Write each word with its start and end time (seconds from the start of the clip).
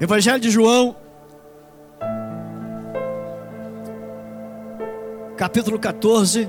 Evangelho 0.00 0.40
de 0.40 0.50
João, 0.50 0.96
capítulo 5.36 5.78
14. 5.78 6.48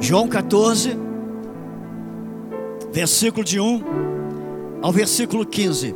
João 0.00 0.26
14, 0.26 0.96
versículo 2.92 3.44
de 3.44 3.60
1 3.60 3.82
ao 4.80 4.90
versículo 4.90 5.44
15. 5.44 5.94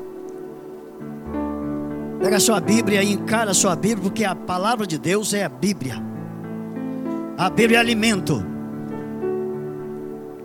Pega 2.21 2.37
a 2.37 2.41
sua 2.41 2.61
Bíblia 2.61 3.03
e 3.03 3.12
encara 3.12 3.53
a 3.53 3.55
sua 3.55 3.75
Bíblia, 3.75 4.03
porque 4.03 4.25
a 4.25 4.35
palavra 4.35 4.87
de 4.87 4.98
Deus 4.98 5.32
é 5.32 5.45
a 5.45 5.48
Bíblia. 5.48 5.96
A 7.39 7.48
Bíblia 7.48 7.79
é 7.79 7.80
alimento. 7.80 8.50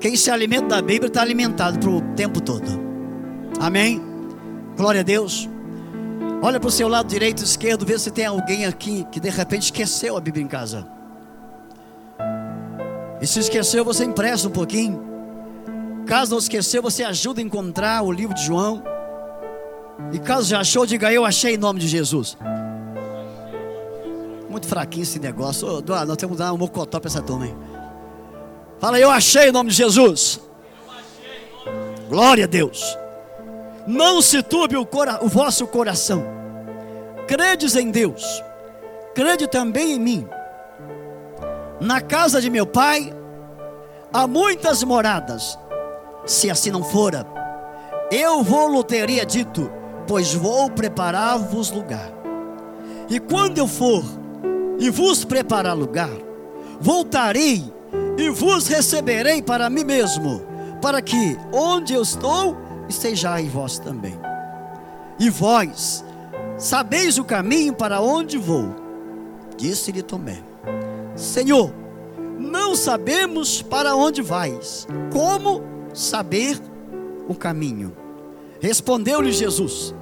Quem 0.05 0.15
se 0.15 0.29
alimenta 0.29 0.67
da 0.67 0.81
Bíblia 0.83 1.07
está 1.07 1.23
alimentado 1.23 1.79
para 1.79 1.89
o 1.89 1.99
tempo 2.13 2.39
todo. 2.39 2.79
Amém? 3.59 3.99
Glória 4.77 5.01
a 5.01 5.03
Deus. 5.03 5.49
Olha 6.43 6.59
para 6.59 6.67
o 6.67 6.71
seu 6.71 6.87
lado 6.87 7.07
direito 7.07 7.41
e 7.41 7.43
esquerdo, 7.43 7.87
vê 7.87 7.97
se 7.97 8.11
tem 8.11 8.27
alguém 8.27 8.67
aqui 8.67 9.03
que 9.11 9.19
de 9.19 9.31
repente 9.31 9.63
esqueceu 9.63 10.15
a 10.15 10.21
Bíblia 10.21 10.43
em 10.43 10.47
casa. 10.47 10.87
E 13.19 13.25
se 13.25 13.39
esqueceu, 13.39 13.83
você 13.83 14.05
empresta 14.05 14.47
um 14.47 14.51
pouquinho. 14.51 15.03
Caso 16.05 16.33
não 16.33 16.37
esqueceu, 16.37 16.83
você 16.83 17.03
ajuda 17.03 17.41
a 17.41 17.43
encontrar 17.43 18.03
o 18.03 18.11
livro 18.11 18.35
de 18.35 18.43
João. 18.43 18.83
E 20.13 20.19
caso 20.19 20.47
já 20.47 20.59
achou, 20.59 20.85
diga 20.85 21.11
eu 21.11 21.25
achei 21.25 21.55
em 21.55 21.57
nome 21.57 21.79
de 21.79 21.87
Jesus. 21.87 22.37
Muito 24.51 24.67
fraquinho 24.67 25.01
esse 25.01 25.17
negócio. 25.17 25.67
Ô, 25.67 25.81
nós 25.81 26.17
temos 26.17 26.37
que 26.37 26.43
dar 26.43 26.53
um 26.53 26.57
mocotó 26.59 26.99
para 26.99 27.09
essa 27.09 27.23
turma, 27.23 27.47
hein? 27.47 27.74
Fala, 28.79 28.99
eu 28.99 29.09
achei 29.09 29.49
em 29.49 29.51
nome 29.51 29.69
de 29.69 29.75
Jesus. 29.75 30.39
Glória 32.09 32.45
a 32.45 32.47
Deus. 32.47 32.97
Não 33.87 34.21
se 34.21 34.41
turbe 34.43 34.77
o, 34.77 34.85
cora 34.85 35.23
o 35.23 35.27
vosso 35.27 35.65
coração. 35.67 36.25
Credes 37.27 37.75
em 37.75 37.89
Deus. 37.91 38.23
Crede 39.13 39.47
também 39.47 39.93
em 39.93 39.99
mim. 39.99 40.27
Na 41.79 42.01
casa 42.01 42.41
de 42.41 42.49
meu 42.49 42.65
pai 42.65 43.13
há 44.11 44.27
muitas 44.27 44.83
moradas. 44.83 45.57
Se 46.25 46.49
assim 46.49 46.71
não 46.71 46.83
fora, 46.83 47.25
eu 48.11 48.43
vou-lhe 48.43 48.83
teria 48.83 49.25
dito, 49.25 49.71
pois 50.07 50.33
vou 50.33 50.69
preparar-vos 50.69 51.71
lugar. 51.71 52.11
E 53.09 53.19
quando 53.19 53.57
eu 53.57 53.67
for 53.67 54.03
e 54.79 54.89
vos 54.89 55.23
preparar 55.23 55.75
lugar, 55.75 56.09
voltarei 56.79 57.74
e 58.17 58.29
vos 58.29 58.67
receberei 58.67 59.41
para 59.41 59.69
mim 59.69 59.83
mesmo, 59.83 60.41
para 60.81 61.01
que 61.01 61.37
onde 61.51 61.93
eu 61.93 62.01
estou, 62.01 62.57
estejais 62.87 63.51
vós 63.51 63.77
também. 63.77 64.17
E 65.19 65.29
vós 65.29 66.03
sabeis 66.57 67.17
o 67.17 67.23
caminho 67.23 67.73
para 67.73 68.01
onde 68.01 68.37
vou. 68.37 68.75
Disse-lhe 69.57 70.01
Tomé: 70.01 70.41
Senhor, 71.15 71.73
não 72.39 72.75
sabemos 72.75 73.61
para 73.61 73.95
onde 73.95 74.21
vais. 74.21 74.87
Como 75.11 75.61
saber 75.93 76.59
o 77.27 77.35
caminho? 77.35 77.95
Respondeu-lhe 78.59 79.31
Jesus: 79.31 79.93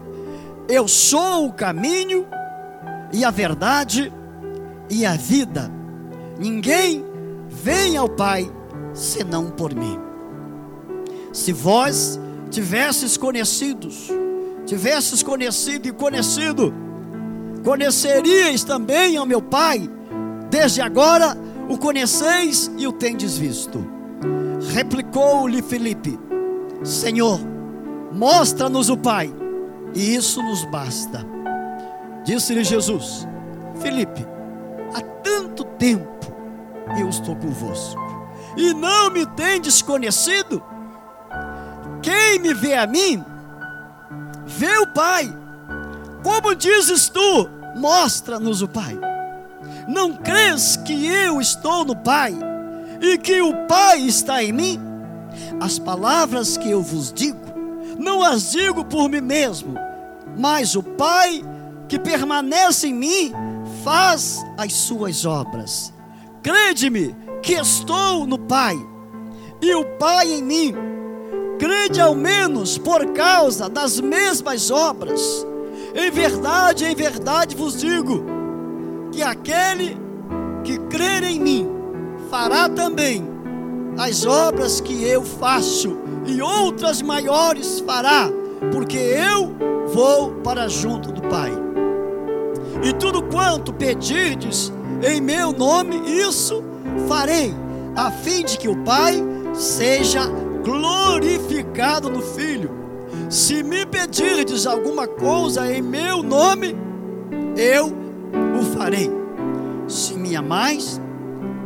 Eu 0.68 0.88
sou 0.88 1.48
o 1.48 1.54
caminho 1.54 2.28
e 3.12 3.24
a 3.24 3.32
verdade 3.32 4.12
e 4.90 5.06
a 5.06 5.16
vida. 5.16 5.72
Ninguém 6.40 7.13
vem 7.54 7.96
ao 7.96 8.10
Pai 8.10 8.52
senão 8.94 9.50
por 9.50 9.74
mim. 9.74 10.00
Se 11.32 11.52
vós 11.52 12.20
tivesses 12.50 13.18
conhecidos, 13.18 14.10
tivesses 14.66 15.22
conhecido 15.22 15.88
e 15.88 15.92
conhecido, 15.92 16.74
conheceríeis 17.64 18.64
também 18.64 19.18
ao 19.18 19.26
meu 19.26 19.42
Pai, 19.42 19.90
desde 20.50 20.82
agora 20.82 21.38
o 21.70 21.78
conheceis 21.78 22.72
e 22.78 22.88
o 22.88 22.92
tendes 22.92 23.38
visto. 23.38 23.86
Replicou-lhe 24.74 25.62
Filipe: 25.62 26.20
Senhor, 26.84 27.40
mostra-nos 28.12 28.90
o 28.90 28.98
Pai, 28.98 29.34
e 29.94 30.16
isso 30.16 30.42
nos 30.42 30.66
basta. 30.66 31.26
Disse-lhe 32.24 32.64
Jesus: 32.64 33.28
Filipe, 33.82 34.26
há 34.94 35.02
tanto 35.02 35.64
tempo 35.64 36.13
eu 37.00 37.10
estou 37.10 37.36
convosco, 37.36 38.02
e 38.56 38.74
não 38.74 39.10
me 39.10 39.26
tendes 39.26 39.82
conhecido? 39.82 40.64
Quem 42.02 42.40
me 42.40 42.54
vê 42.54 42.76
a 42.76 42.86
mim, 42.86 43.24
vê 44.46 44.78
o 44.78 44.88
Pai. 44.88 45.34
Como 46.24 46.56
dizes 46.56 47.10
tu, 47.10 47.50
mostra-nos 47.76 48.62
o 48.62 48.68
Pai. 48.68 48.98
Não 49.88 50.16
crês 50.16 50.78
que 50.78 51.08
eu 51.08 51.42
estou 51.42 51.84
no 51.84 51.96
Pai 51.96 52.34
e 53.02 53.18
que 53.18 53.42
o 53.42 53.66
Pai 53.68 54.00
está 54.02 54.44
em 54.44 54.52
mim? 54.52 54.80
As 55.60 55.80
palavras 55.80 56.58
que 56.58 56.70
eu 56.70 56.82
vos 56.82 57.12
digo, 57.12 57.40
não 57.98 58.24
as 58.24 58.52
digo 58.52 58.86
por 58.86 59.10
mim 59.10 59.22
mesmo, 59.22 59.76
mas 60.38 60.76
o 60.76 60.84
Pai 60.84 61.44
que 61.88 62.00
permanece 62.00 62.88
em 62.88 62.94
mim 62.94 63.34
faz 63.84 64.44
as 64.58 64.74
suas 64.74 65.26
obras. 65.26 65.94
Crede-me 66.44 67.16
que 67.42 67.54
estou 67.54 68.28
no 68.28 68.38
Pai 68.38 68.78
e 69.62 69.74
o 69.74 69.86
Pai 69.98 70.30
em 70.30 70.44
mim. 70.44 70.76
Crede 71.58 72.02
ao 72.02 72.14
menos 72.14 72.78
por 72.78 73.14
causa 73.14 73.70
das 73.70 74.02
mesmas 74.02 74.70
obras. 74.70 75.48
Em 75.96 76.12
verdade, 76.12 76.84
em 76.84 76.94
verdade 76.94 77.56
vos 77.56 77.80
digo 77.80 78.26
que 79.10 79.24
aquele 79.24 79.98
que 80.66 80.78
crer 80.90 81.24
em 81.24 81.40
mim 81.40 81.70
fará 82.30 82.68
também 82.68 83.26
as 83.98 84.26
obras 84.26 84.82
que 84.82 85.02
eu 85.02 85.24
faço 85.24 85.98
e 86.26 86.42
outras 86.42 87.02
maiores 87.02 87.80
fará, 87.80 88.30
porque 88.70 88.98
eu 88.98 89.56
vou 89.94 90.34
para 90.44 90.68
junto 90.68 91.10
do 91.10 91.22
Pai. 91.22 91.54
E 92.84 92.92
tudo 92.92 93.24
quanto 93.24 93.72
pedirdes 93.72 94.74
em 95.04 95.20
meu 95.20 95.52
nome, 95.52 95.98
isso 96.10 96.64
farei, 97.08 97.54
a 97.96 98.10
fim 98.10 98.44
de 98.44 98.58
que 98.58 98.68
o 98.68 98.84
Pai 98.84 99.16
seja 99.54 100.26
glorificado 100.64 102.10
no 102.10 102.22
Filho. 102.22 102.72
Se 103.30 103.64
me 103.64 103.86
pedirdes 103.86 104.66
alguma 104.66 105.08
coisa 105.08 105.72
em 105.72 105.82
meu 105.82 106.24
nome, 106.24 106.76
eu 107.58 107.88
o 108.60 108.64
farei. 108.78 109.12
Se 109.88 110.14
me 110.14 110.36
amais, 110.36 111.00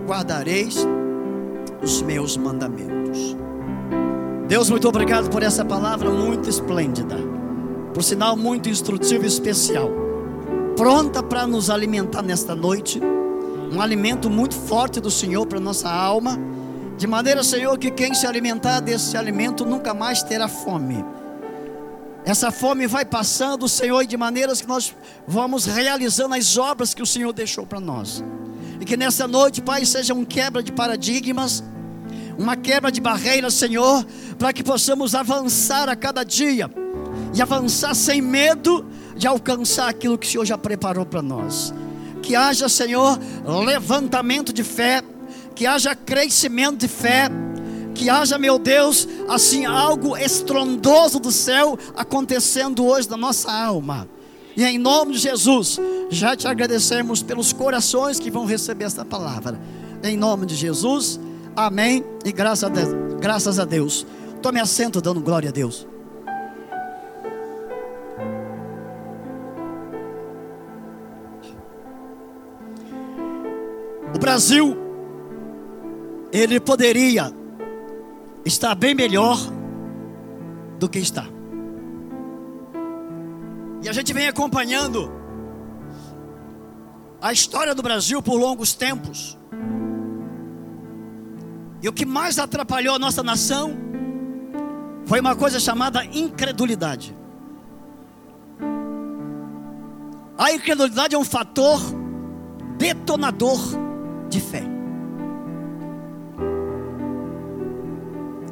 guardareis 0.05 0.85
os 1.81 2.01
meus 2.01 2.35
mandamentos. 2.35 3.37
Deus, 4.47 4.69
muito 4.69 4.87
obrigado 4.87 5.29
por 5.29 5.43
essa 5.43 5.63
palavra 5.63 6.09
muito 6.09 6.49
esplêndida, 6.49 7.17
por 7.93 8.01
sinal 8.01 8.35
muito 8.35 8.69
instrutivo 8.69 9.25
e 9.25 9.27
especial, 9.27 9.89
pronta 10.75 11.21
para 11.21 11.45
nos 11.45 11.69
alimentar 11.69 12.21
nesta 12.21 12.55
noite 12.55 13.01
um 13.77 13.81
alimento 13.81 14.27
muito 14.27 14.55
forte 14.55 14.99
do 14.99 15.11
Senhor 15.11 15.45
para 15.45 15.59
nossa 15.59 15.87
alma, 15.87 16.35
de 16.97 17.05
maneira, 17.05 17.43
Senhor, 17.43 17.77
que 17.77 17.91
quem 17.91 18.11
se 18.11 18.25
alimentar 18.25 18.79
desse 18.79 19.15
alimento 19.15 19.63
nunca 19.63 19.93
mais 19.93 20.23
terá 20.23 20.47
fome. 20.47 21.05
Essa 22.25 22.49
fome 22.49 22.87
vai 22.87 23.05
passando, 23.05 23.69
Senhor, 23.69 24.03
de 24.03 24.17
maneiras 24.17 24.61
que 24.61 24.67
nós 24.67 24.95
vamos 25.27 25.65
realizando 25.65 26.33
as 26.33 26.57
obras 26.57 26.95
que 26.95 27.03
o 27.03 27.05
Senhor 27.05 27.31
deixou 27.31 27.67
para 27.67 27.79
nós. 27.79 28.23
E 28.81 28.85
que 28.85 28.97
nessa 28.97 29.27
noite, 29.27 29.61
Pai, 29.61 29.85
seja 29.85 30.11
um 30.11 30.25
quebra 30.25 30.63
de 30.63 30.71
paradigmas, 30.71 31.63
uma 32.35 32.55
quebra 32.55 32.91
de 32.91 32.99
barreiras, 32.99 33.53
Senhor, 33.53 34.03
para 34.39 34.51
que 34.51 34.63
possamos 34.63 35.13
avançar 35.13 35.87
a 35.87 35.95
cada 35.95 36.23
dia 36.23 36.67
e 37.31 37.41
avançar 37.43 37.93
sem 37.93 38.23
medo 38.23 38.83
de 39.15 39.27
alcançar 39.27 39.87
aquilo 39.87 40.17
que 40.17 40.25
o 40.25 40.31
Senhor 40.31 40.45
já 40.45 40.57
preparou 40.57 41.05
para 41.05 41.21
nós 41.21 41.71
que 42.27 42.35
haja, 42.35 42.67
Senhor, 42.67 43.17
levantamento 43.65 44.51
de 44.51 44.61
fé, 44.61 45.01
que 45.55 45.65
haja 45.65 45.95
crescimento 45.95 46.79
de 46.79 46.87
fé, 46.89 47.29
que 47.95 48.09
haja, 48.09 48.37
meu 48.37 48.59
Deus, 48.59 49.07
assim 49.29 49.65
algo 49.65 50.17
estrondoso 50.17 51.21
do 51.21 51.31
céu 51.31 51.79
acontecendo 51.95 52.85
hoje 52.85 53.09
na 53.09 53.15
nossa 53.15 53.49
alma. 53.49 54.09
E 54.57 54.63
em 54.65 54.77
nome 54.77 55.13
de 55.13 55.19
Jesus, 55.19 55.79
já 56.09 56.35
te 56.35 56.49
agradecemos 56.49 57.23
pelos 57.23 57.53
corações 57.53 58.19
que 58.19 58.29
vão 58.29 58.43
receber 58.43 58.83
esta 58.83 59.05
palavra. 59.05 59.57
Em 60.03 60.17
nome 60.17 60.45
de 60.45 60.55
Jesus, 60.55 61.17
amém 61.55 62.03
e 62.25 62.31
graças 62.33 62.65
a 62.65 62.69
Deus. 62.69 62.89
Graças 63.21 63.57
a 63.57 63.63
Deus. 63.63 64.05
Tome 64.41 64.59
assento 64.59 64.99
dando 64.99 65.21
glória 65.21 65.47
a 65.47 65.53
Deus. 65.53 65.87
O 74.15 74.19
Brasil, 74.19 74.77
ele 76.31 76.59
poderia 76.59 77.31
está 78.45 78.73
bem 78.73 78.95
melhor 78.95 79.37
do 80.79 80.87
que 80.87 80.99
está. 80.99 81.25
E 83.83 83.89
a 83.89 83.93
gente 83.93 84.13
vem 84.13 84.27
acompanhando 84.27 85.11
a 87.21 87.33
história 87.33 87.75
do 87.75 87.81
Brasil 87.81 88.21
por 88.21 88.39
longos 88.39 88.73
tempos. 88.73 89.37
E 91.81 91.87
o 91.87 91.93
que 91.93 92.05
mais 92.05 92.39
atrapalhou 92.39 92.95
a 92.95 92.99
nossa 92.99 93.21
nação 93.21 93.75
foi 95.05 95.19
uma 95.19 95.35
coisa 95.35 95.59
chamada 95.59 96.03
incredulidade. 96.05 97.15
A 100.37 100.51
incredulidade 100.51 101.15
é 101.15 101.17
um 101.17 101.25
fator 101.25 101.79
detonador 102.77 103.59
de 104.29 104.39
fé. 104.39 104.63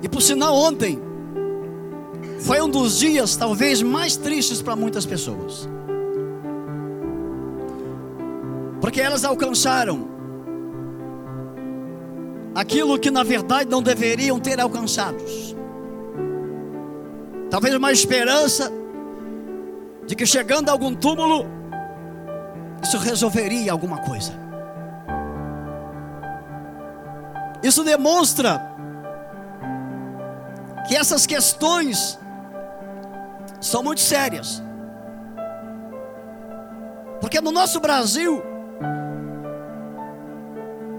E 0.01 0.07
por 0.07 0.21
sinal, 0.21 0.55
ontem 0.55 0.99
foi 2.39 2.61
um 2.61 2.69
dos 2.69 2.99
dias 2.99 3.35
talvez 3.35 3.81
mais 3.81 4.15
tristes 4.15 4.61
para 4.61 4.75
muitas 4.75 5.05
pessoas. 5.05 5.67
Porque 8.79 9.01
elas 9.01 9.25
alcançaram 9.25 10.07
aquilo 12.53 12.99
que 12.99 13.09
na 13.09 13.23
verdade 13.23 13.69
não 13.69 13.81
deveriam 13.81 14.39
ter 14.39 14.59
alcançados. 14.59 15.55
Talvez 17.49 17.73
uma 17.75 17.91
esperança 17.91 18.71
de 20.05 20.15
que 20.15 20.25
chegando 20.25 20.69
a 20.69 20.71
algum 20.71 20.93
túmulo 20.93 21.45
isso 22.83 22.99
resolveria 22.99 23.71
alguma 23.71 23.97
coisa. 23.97 24.44
Isso 27.67 27.83
demonstra 27.83 28.61
que 30.87 30.95
essas 30.95 31.25
questões 31.25 32.19
são 33.59 33.81
muito 33.81 34.01
sérias. 34.01 34.61
Porque 37.19 37.41
no 37.41 37.51
nosso 37.51 37.79
Brasil 37.79 38.43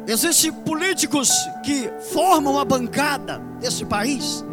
existem 0.09 0.53
políticos 0.53 1.31
que 1.63 1.89
formam 2.13 2.59
a 2.59 2.65
bancada 2.65 3.41
desse 3.61 3.85
país. 3.85 4.45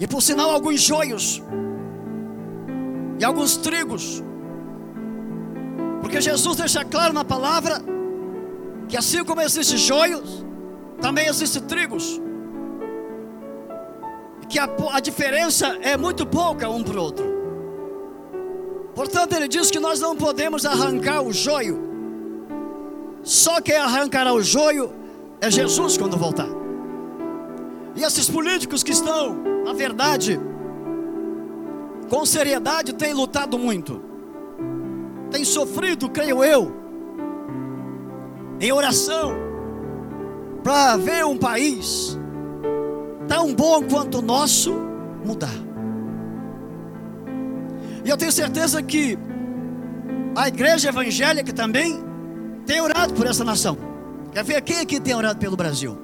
E 0.00 0.06
por 0.06 0.22
sinal 0.22 0.50
alguns 0.50 0.80
joios 0.80 1.42
e 3.18 3.24
alguns 3.24 3.58
trigos 3.58 4.22
porque 6.00 6.20
Jesus 6.20 6.56
deixa 6.56 6.84
claro 6.84 7.12
na 7.12 7.24
palavra 7.24 7.82
que 8.88 8.96
assim 8.96 9.24
como 9.24 9.40
existem 9.40 9.78
joios, 9.78 10.43
também 11.00 11.26
existem 11.26 11.62
trigos. 11.62 12.20
Que 14.48 14.58
a, 14.58 14.68
a 14.92 15.00
diferença 15.00 15.78
é 15.82 15.96
muito 15.96 16.26
pouca 16.26 16.68
um 16.68 16.82
para 16.82 16.98
o 16.98 17.02
outro. 17.02 17.26
Portanto, 18.94 19.34
ele 19.34 19.48
diz 19.48 19.70
que 19.70 19.80
nós 19.80 20.00
não 20.00 20.16
podemos 20.16 20.64
arrancar 20.64 21.22
o 21.22 21.32
joio. 21.32 21.82
Só 23.22 23.60
quem 23.60 23.76
arrancará 23.76 24.32
o 24.32 24.42
joio 24.42 24.92
é 25.40 25.50
Jesus 25.50 25.96
quando 25.96 26.16
voltar. 26.16 26.48
E 27.96 28.02
esses 28.02 28.28
políticos 28.28 28.82
que 28.82 28.92
estão, 28.92 29.34
na 29.64 29.72
verdade, 29.72 30.38
com 32.08 32.24
seriedade, 32.24 32.92
têm 32.92 33.12
lutado 33.12 33.58
muito 33.58 34.14
tem 35.34 35.44
sofrido, 35.44 36.08
creio 36.08 36.44
eu, 36.44 36.72
em 38.60 38.70
oração, 38.70 39.32
para 40.64 40.96
ver 40.96 41.26
um 41.26 41.36
país 41.36 42.18
tão 43.28 43.54
bom 43.54 43.82
quanto 43.82 44.18
o 44.18 44.22
nosso 44.22 44.74
mudar. 45.22 45.52
E 48.02 48.08
eu 48.08 48.16
tenho 48.16 48.32
certeza 48.32 48.82
que 48.82 49.18
a 50.34 50.48
igreja 50.48 50.88
evangélica 50.88 51.52
também 51.52 52.02
tem 52.66 52.80
orado 52.80 53.12
por 53.12 53.26
essa 53.26 53.44
nação. 53.44 53.76
Quer 54.32 54.42
ver 54.42 54.62
quem 54.62 54.80
aqui 54.80 54.98
tem 54.98 55.14
orado 55.14 55.38
pelo 55.38 55.56
Brasil? 55.56 55.98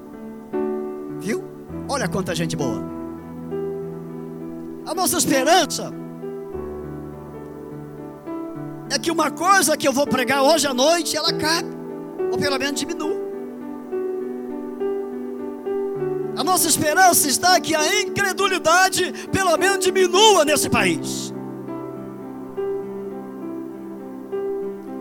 Viu? 1.19 1.43
Olha 1.89 2.07
quanta 2.07 2.33
gente 2.35 2.55
boa. 2.55 2.81
A 4.85 4.93
nossa 4.93 5.17
esperança 5.17 5.91
é 8.91 8.99
que 8.99 9.11
uma 9.11 9.31
coisa 9.31 9.75
que 9.75 9.87
eu 9.87 9.93
vou 9.93 10.05
pregar 10.05 10.43
hoje 10.43 10.67
à 10.67 10.73
noite, 10.73 11.17
ela 11.17 11.33
cabe, 11.33 11.69
ou 12.31 12.37
pelo 12.37 12.57
menos 12.59 12.79
diminua. 12.79 13.20
A 16.35 16.43
nossa 16.43 16.67
esperança 16.67 17.27
está 17.27 17.59
que 17.59 17.75
a 17.75 18.01
incredulidade, 18.01 19.13
pelo 19.31 19.57
menos, 19.57 19.83
diminua 19.83 20.45
nesse 20.45 20.69
país. 20.69 21.33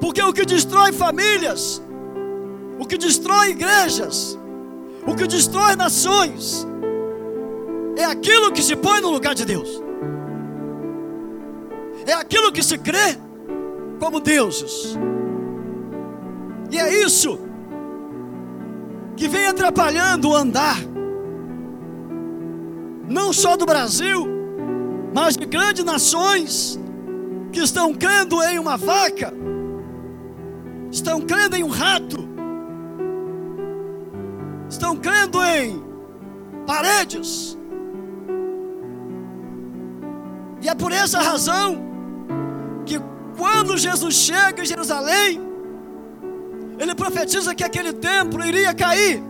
Porque 0.01 0.23
o 0.23 0.33
que 0.33 0.45
destrói 0.45 0.93
famílias, 0.93 1.81
o 2.79 2.87
que 2.87 2.99
destrói 2.99 3.51
igrejas, 3.51 4.39
o 5.07 5.15
que 5.15 5.27
destrói 5.27 5.77
nações, 5.77 6.67
é 7.97 8.05
aquilo 8.05 8.51
que 8.51 8.63
se 8.63 8.75
põe 8.75 9.01
no 9.01 9.11
lugar 9.11 9.35
de 9.35 9.45
Deus, 9.45 9.83
é 12.07 12.13
aquilo 12.15 12.51
que 12.51 12.63
se 12.63 12.77
crê 12.79 13.17
como 14.01 14.19
deuses. 14.19 14.99
E 16.71 16.79
é 16.79 17.05
isso 17.05 17.39
que 19.17 19.29
vem 19.29 19.47
atrapalhando 19.47 20.31
o 20.31 20.35
andar, 20.35 20.79
não 23.11 23.33
só 23.33 23.57
do 23.57 23.67
Brasil, 23.67 24.27
mas 25.13 25.37
de 25.37 25.45
grandes 25.45 25.85
nações 25.85 26.79
que 27.53 27.61
estão 27.61 27.93
crendo 27.93 28.43
em 28.45 28.59
uma 28.59 28.77
vaca, 28.77 29.35
estão 30.91 31.21
crendo 31.21 31.57
em 31.57 31.65
um 31.65 31.69
rato, 31.69 32.29
estão 34.69 34.97
crendo 34.97 35.43
em 35.43 35.83
paredes. 36.67 37.59
E 40.63 40.69
é 40.69 40.75
por 40.75 40.93
essa 40.93 41.21
razão 41.21 41.91
quando 43.41 43.79
Jesus 43.79 44.15
chega 44.15 44.63
em 44.63 44.67
Jerusalém, 44.67 45.41
ele 46.79 46.95
profetiza 46.95 47.55
que 47.55 47.65
aquele 47.65 47.91
templo 47.95 48.45
iria 48.45 48.75
cair, 48.75 49.23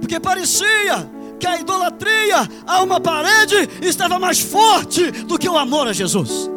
porque 0.00 0.18
parecia 0.18 1.10
que 1.42 1.46
a 1.48 1.58
idolatria 1.58 2.48
a 2.64 2.84
uma 2.84 3.00
parede 3.00 3.68
estava 3.82 4.16
mais 4.16 4.38
forte 4.38 5.10
do 5.10 5.36
que 5.36 5.48
o 5.48 5.58
amor 5.58 5.88
a 5.88 5.92
Jesus. 5.92 6.48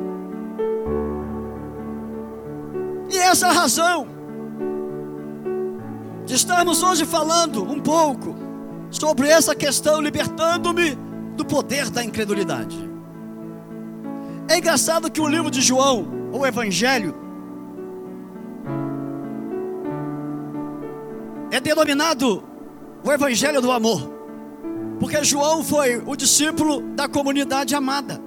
E 3.11 3.17
essa 3.17 3.47
é 3.47 3.49
a 3.49 3.53
razão 3.53 4.07
de 6.23 6.35
estarmos 6.35 6.83
hoje 6.83 7.03
falando 7.03 7.63
um 7.63 7.79
pouco 7.79 8.35
sobre 8.91 9.27
essa 9.27 9.55
questão, 9.55 9.99
libertando-me 9.99 10.95
do 11.35 11.43
poder 11.43 11.89
da 11.89 12.03
incredulidade. 12.03 12.77
É 14.47 14.59
engraçado 14.59 15.09
que 15.09 15.19
o 15.19 15.27
livro 15.27 15.49
de 15.49 15.61
João, 15.61 16.07
o 16.31 16.45
Evangelho, 16.45 17.15
é 21.49 21.59
denominado 21.59 22.43
o 23.03 23.11
Evangelho 23.11 23.59
do 23.61 23.71
Amor, 23.71 24.14
porque 24.99 25.23
João 25.23 25.63
foi 25.63 26.01
o 26.05 26.15
discípulo 26.15 26.81
da 26.95 27.07
comunidade 27.07 27.75
amada. 27.75 28.21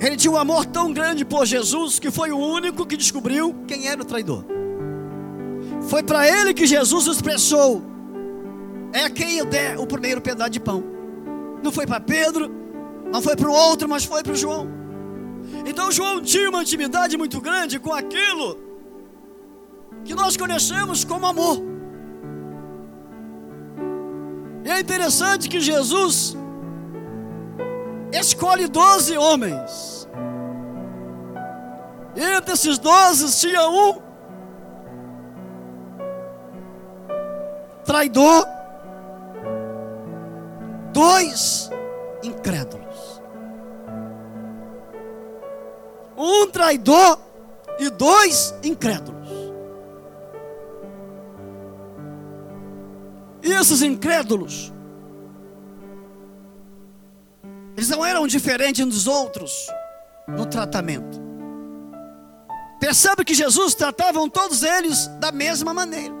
Ele 0.00 0.16
tinha 0.16 0.32
um 0.32 0.36
amor 0.36 0.64
tão 0.64 0.92
grande 0.92 1.24
por 1.24 1.44
Jesus 1.44 1.98
que 1.98 2.10
foi 2.10 2.32
o 2.32 2.38
único 2.38 2.86
que 2.86 2.96
descobriu 2.96 3.54
quem 3.66 3.86
era 3.86 4.00
o 4.00 4.04
traidor. 4.04 4.44
Foi 5.82 6.02
para 6.02 6.26
ele 6.26 6.54
que 6.54 6.66
Jesus 6.66 7.06
expressou: 7.06 7.82
É 8.92 9.10
quem 9.10 9.38
eu 9.38 9.46
der 9.46 9.78
o 9.78 9.86
primeiro 9.86 10.20
pedaço 10.20 10.50
de 10.50 10.60
pão. 10.60 10.82
Não 11.62 11.70
foi 11.70 11.86
para 11.86 12.00
Pedro, 12.00 12.50
não 13.12 13.20
foi 13.20 13.36
para 13.36 13.48
o 13.48 13.52
outro, 13.52 13.88
mas 13.88 14.04
foi 14.04 14.22
para 14.22 14.34
João. 14.34 14.66
Então 15.66 15.92
João 15.92 16.22
tinha 16.22 16.48
uma 16.48 16.62
intimidade 16.62 17.16
muito 17.18 17.40
grande 17.40 17.78
com 17.78 17.92
aquilo 17.92 18.58
que 20.04 20.14
nós 20.14 20.36
conhecemos 20.36 21.04
como 21.04 21.26
amor. 21.26 21.69
É 24.70 24.80
interessante 24.80 25.48
que 25.48 25.60
Jesus 25.60 26.36
escolhe 28.12 28.66
doze 28.68 29.16
homens. 29.16 30.08
Entre 32.16 32.54
esses 32.54 32.78
doze 32.78 33.38
tinha 33.40 33.68
um 33.68 34.00
traidor, 37.84 38.46
dois 40.92 41.70
incrédulos. 42.22 42.90
um 46.20 46.46
traidor 46.50 47.18
e 47.78 47.88
dois 47.88 48.54
incrédulos. 48.62 49.19
E 53.50 53.52
esses 53.52 53.82
incrédulos 53.82 54.72
Eles 57.76 57.88
não 57.88 58.04
eram 58.04 58.26
diferentes 58.26 58.84
dos 58.84 59.06
outros 59.06 59.50
no 60.28 60.44
tratamento. 60.44 61.18
Percebe 62.78 63.24
que 63.24 63.32
Jesus 63.32 63.74
tratavam 63.74 64.28
todos 64.28 64.62
eles 64.62 65.06
da 65.18 65.32
mesma 65.32 65.72
maneira. 65.72 66.14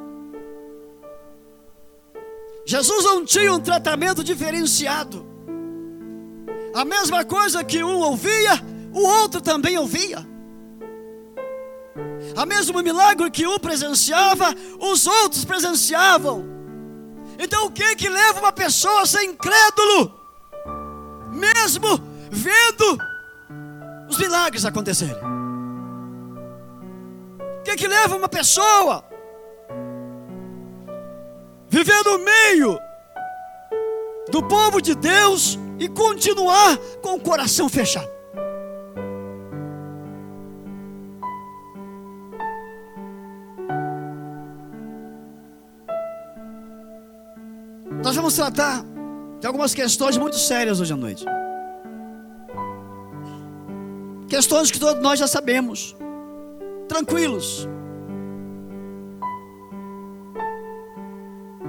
Jesus 2.64 3.04
não 3.04 3.26
tinha 3.26 3.52
um 3.52 3.60
tratamento 3.60 4.24
diferenciado. 4.24 5.26
A 6.74 6.82
mesma 6.82 7.22
coisa 7.24 7.62
que 7.62 7.84
um 7.84 7.98
ouvia, 7.98 8.54
o 8.92 9.00
outro 9.00 9.42
também 9.42 9.76
ouvia. 9.76 10.26
A 12.34 12.46
mesmo 12.46 12.82
milagre 12.82 13.30
que 13.30 13.46
um 13.46 13.58
presenciava, 13.58 14.54
os 14.78 15.06
outros 15.06 15.44
presenciavam. 15.44 16.59
Então 17.42 17.64
o 17.64 17.70
que 17.72 17.96
que 17.96 18.06
leva 18.06 18.38
uma 18.38 18.52
pessoa 18.52 19.00
a 19.00 19.06
ser 19.06 19.22
incrédulo? 19.22 20.14
Mesmo 21.32 21.88
vendo 22.30 22.98
os 24.10 24.18
milagres 24.18 24.66
acontecerem. 24.66 25.16
O 27.58 27.62
que 27.62 27.76
que 27.76 27.88
leva 27.88 28.14
uma 28.14 28.28
pessoa 28.28 29.02
viver 31.66 32.04
no 32.04 32.18
meio 32.18 32.78
do 34.30 34.42
povo 34.46 34.82
de 34.82 34.94
Deus 34.94 35.58
e 35.78 35.88
continuar 35.88 36.76
com 37.00 37.14
o 37.14 37.20
coração 37.20 37.70
fechado? 37.70 38.19
Nós 48.10 48.16
vamos 48.16 48.34
tratar 48.34 48.84
de 49.38 49.46
algumas 49.46 49.72
questões 49.72 50.16
muito 50.16 50.36
sérias 50.36 50.80
hoje 50.80 50.92
à 50.92 50.96
noite. 50.96 51.24
Questões 54.28 54.68
que 54.68 54.80
todos 54.80 55.00
nós 55.00 55.20
já 55.20 55.28
sabemos. 55.28 55.94
Tranquilos. 56.88 57.68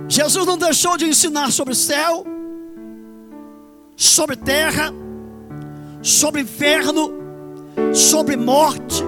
Jesus 0.07 0.47
não 0.47 0.57
deixou 0.57 0.97
de 0.97 1.05
ensinar 1.05 1.51
sobre 1.51 1.75
céu, 1.75 2.25
sobre 3.95 4.35
terra, 4.35 4.91
sobre 6.01 6.41
inferno, 6.41 7.13
sobre 7.93 8.35
morte, 8.35 9.03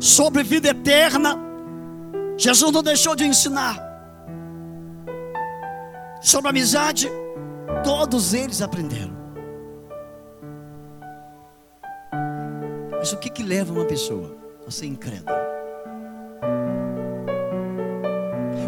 sobre 0.00 0.42
vida 0.42 0.70
eterna. 0.70 1.38
Jesus 2.38 2.72
não 2.72 2.82
deixou 2.82 3.14
de 3.14 3.26
ensinar 3.26 3.87
sobre 6.20 6.50
amizade, 6.50 7.10
todos 7.84 8.34
eles 8.34 8.60
aprenderam. 8.62 9.16
Mas 12.98 13.12
o 13.12 13.16
que, 13.16 13.30
que 13.30 13.42
leva 13.42 13.72
uma 13.72 13.84
pessoa 13.84 14.36
a 14.66 14.70
ser 14.70 14.86
incrédula? 14.86 15.38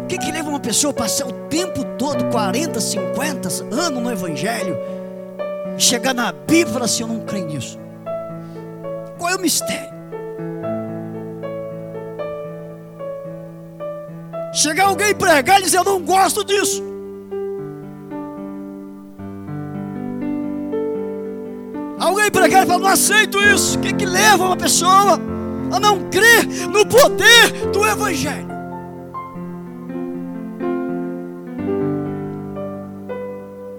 O 0.03 0.07
que, 0.07 0.17
que 0.17 0.31
leva 0.31 0.49
uma 0.49 0.59
pessoa 0.59 0.91
a 0.91 0.95
passar 0.95 1.27
o 1.27 1.47
tempo 1.47 1.83
todo, 1.97 2.25
40, 2.31 2.79
50 2.79 3.49
anos 3.73 4.01
no 4.01 4.11
Evangelho, 4.11 4.77
chegar 5.77 6.13
na 6.13 6.31
Bíblia 6.31 6.69
e 6.69 6.73
falar 6.73 6.85
assim: 6.85 7.03
Eu 7.03 7.09
não 7.09 7.19
creio 7.21 7.47
nisso? 7.47 7.79
Qual 9.17 9.29
é 9.29 9.35
o 9.35 9.39
mistério? 9.39 9.91
Chegar 14.53 14.85
alguém 14.85 15.13
pregar 15.13 15.59
e 15.59 15.63
dizer: 15.63 15.77
Eu 15.77 15.83
não 15.83 16.01
gosto 16.01 16.43
disso. 16.43 16.83
Pregar 22.31 22.63
e 22.63 22.65
falar, 22.65 22.79
não 22.79 22.87
aceito 22.87 23.37
isso. 23.39 23.77
O 23.77 23.81
que, 23.81 23.93
que 23.93 24.05
leva 24.05 24.45
uma 24.45 24.57
pessoa 24.57 25.19
a 25.71 25.79
não 25.79 26.09
crer 26.09 26.45
no 26.69 26.85
poder 26.85 27.51
do 27.71 27.85
Evangelho? 27.85 28.49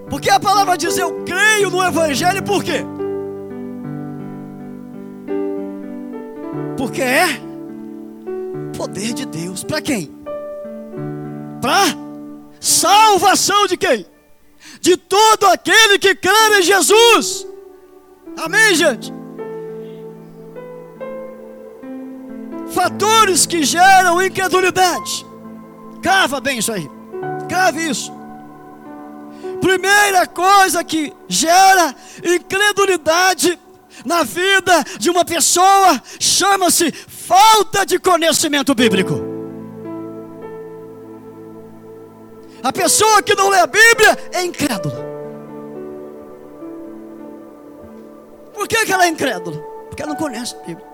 Porque 0.08 0.30
a 0.30 0.38
palavra 0.38 0.76
diz, 0.76 0.96
eu 0.98 1.24
creio 1.24 1.70
no 1.70 1.82
Evangelho, 1.82 2.42
por 2.42 2.62
quê? 2.62 2.84
Porque 6.76 7.02
é 7.02 7.26
poder 8.76 9.14
de 9.14 9.24
Deus. 9.26 9.64
Para 9.64 9.80
quem? 9.80 10.12
Para 11.60 11.84
salvação 12.60 13.66
de 13.66 13.76
quem? 13.76 14.06
De 14.80 14.96
todo 14.96 15.46
aquele 15.46 15.98
que 15.98 16.14
crê 16.14 16.58
em 16.58 16.62
Jesus. 16.62 17.46
Amém, 18.36 18.74
gente? 18.74 19.12
Fatores 22.72 23.46
que 23.46 23.64
geram 23.64 24.22
incredulidade. 24.22 25.26
Crava 26.02 26.40
bem 26.40 26.58
isso 26.58 26.72
aí. 26.72 26.88
Crave 27.48 27.88
isso. 27.88 28.12
Primeira 29.60 30.26
coisa 30.26 30.82
que 30.82 31.12
gera 31.28 31.94
incredulidade 32.24 33.58
na 34.04 34.24
vida 34.24 34.82
de 34.98 35.10
uma 35.10 35.24
pessoa 35.24 36.02
chama-se 36.18 36.90
falta 36.92 37.84
de 37.86 37.98
conhecimento 37.98 38.74
bíblico. 38.74 39.14
A 42.62 42.72
pessoa 42.72 43.22
que 43.22 43.34
não 43.34 43.48
lê 43.48 43.58
a 43.58 43.66
Bíblia 43.66 44.18
é 44.32 44.44
incrédula. 44.44 45.11
Por 48.52 48.68
que, 48.68 48.84
que 48.84 48.92
ela 48.92 49.04
é 49.04 49.08
incrédula? 49.08 49.58
Porque 49.88 50.02
ela 50.02 50.12
não 50.12 50.18
conhece 50.18 50.54
a 50.54 50.58
Bíblia. 50.58 50.86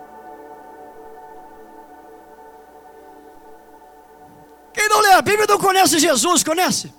Quem 4.73 4.89
não 4.89 5.01
lê 5.01 5.13
a 5.13 5.23
Bíblia 5.23 5.47
não 5.49 5.59
conhece 5.59 5.99
Jesus, 5.99 6.45
conhece? 6.45 6.93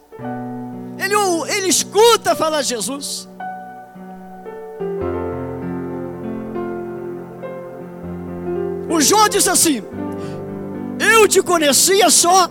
Ele, 0.97 1.15
ele 1.55 1.67
escuta 1.67 2.35
falar 2.35 2.61
Jesus. 2.61 3.27
O 8.89 8.99
João 8.99 9.29
disse 9.29 9.49
assim: 9.49 9.81
Eu 10.99 11.27
te 11.27 11.41
conhecia 11.41 12.09
só. 12.09 12.49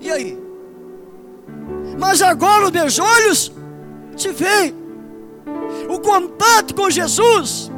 E 0.00 0.10
aí? 0.10 0.38
Mas 1.98 2.22
agora 2.22 2.66
os 2.66 2.70
meus 2.70 2.98
olhos 2.98 3.52
te 4.14 4.30
veem. 4.30 4.85
O 5.88 6.00
contato 6.00 6.74
com 6.74 6.90
Jesus 6.90 7.70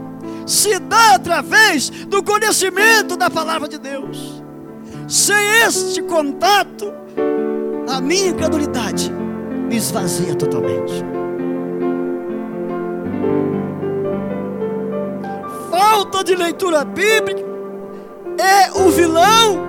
se 0.46 0.78
dá 0.78 1.14
através 1.14 1.90
do 1.90 2.22
conhecimento 2.22 3.16
da 3.16 3.28
palavra 3.28 3.68
de 3.68 3.78
Deus. 3.78 4.42
Sem 5.06 5.62
este 5.66 6.02
contato, 6.02 6.92
a 7.88 8.00
minha 8.00 8.28
incredulidade 8.28 9.10
me 9.10 9.76
esvazia 9.76 10.34
totalmente. 10.34 11.04
Falta 15.70 16.24
de 16.24 16.34
leitura 16.34 16.84
bíblica 16.84 17.42
é 18.38 18.70
o 18.72 18.90
vilão 18.90 19.66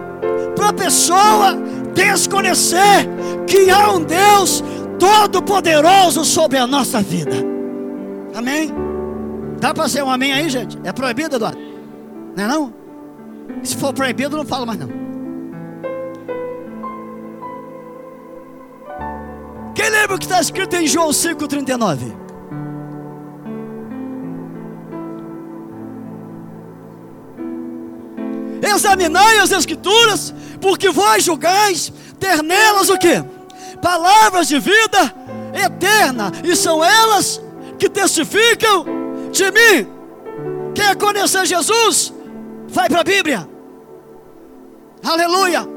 para 0.56 0.70
a 0.70 0.74
pessoa 0.74 1.58
desconhecer 1.94 3.10
que 3.48 3.70
há 3.70 3.92
um 3.92 4.04
Deus 4.04 4.64
todo-poderoso 4.98 6.24
sobre 6.24 6.58
a 6.58 6.68
nossa 6.68 7.02
vida. 7.02 7.59
Amém? 8.40 8.74
Dá 9.60 9.74
para 9.74 9.90
ser 9.90 10.02
um 10.02 10.10
amém 10.10 10.32
aí, 10.32 10.50
gente? 10.50 10.80
É 10.86 10.94
proibido, 10.94 11.36
Eduardo? 11.36 11.60
Não 12.38 12.44
é 12.46 12.48
não? 12.48 12.74
Se 13.62 13.76
for 13.76 13.94
proibido, 13.94 14.38
não 14.38 14.46
falo 14.46 14.66
mais 14.66 14.80
não. 14.80 14.88
Quem 19.76 19.90
lembra 19.90 20.16
o 20.16 20.18
que 20.18 20.24
está 20.24 20.40
escrito 20.40 20.74
em 20.78 20.88
João 20.88 21.10
5,39? 21.10 22.16
Examinai 28.64 29.40
as 29.40 29.52
escrituras, 29.52 30.34
porque 30.62 30.90
vós 30.90 31.26
julgais 31.26 31.92
ter 32.18 32.42
nelas 32.42 32.88
o 32.88 32.98
que? 32.98 33.22
Palavras 33.82 34.48
de 34.48 34.60
vida 34.60 35.14
eterna, 35.54 36.32
e 36.42 36.56
são 36.56 36.82
elas 36.82 37.42
que 37.80 37.90
testificam 37.90 38.86
de 39.32 39.46
mim. 39.52 39.88
Quer 40.76 40.96
conhecer 40.98 41.46
Jesus? 41.46 42.14
Vai 42.68 42.90
para 42.90 43.02
a 43.02 43.04
Bíblia. 43.04 43.50
Aleluia. 45.04 45.68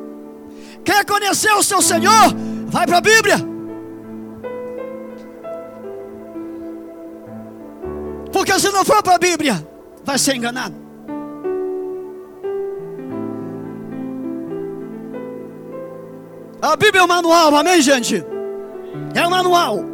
Quer 0.85 1.05
conhecer 1.07 1.53
o 1.53 1.63
seu 1.63 1.81
Senhor? 1.81 2.35
Vai 2.67 2.87
para 2.87 2.99
a 2.99 3.01
Bíblia. 3.01 3.37
Porque 8.33 8.59
se 8.59 8.71
não 8.71 8.85
for 8.85 9.03
para 9.03 9.15
a 9.15 9.19
Bíblia, 9.19 9.67
vai 10.05 10.19
ser 10.19 10.35
enganado. 10.35 10.75
A 16.61 16.77
Bíblia 16.77 17.01
é 17.01 17.05
um 17.05 17.09
manual, 17.09 17.55
amém, 17.57 17.81
gente? 17.81 18.25
É 19.15 19.27
um 19.27 19.31
manual. 19.31 19.92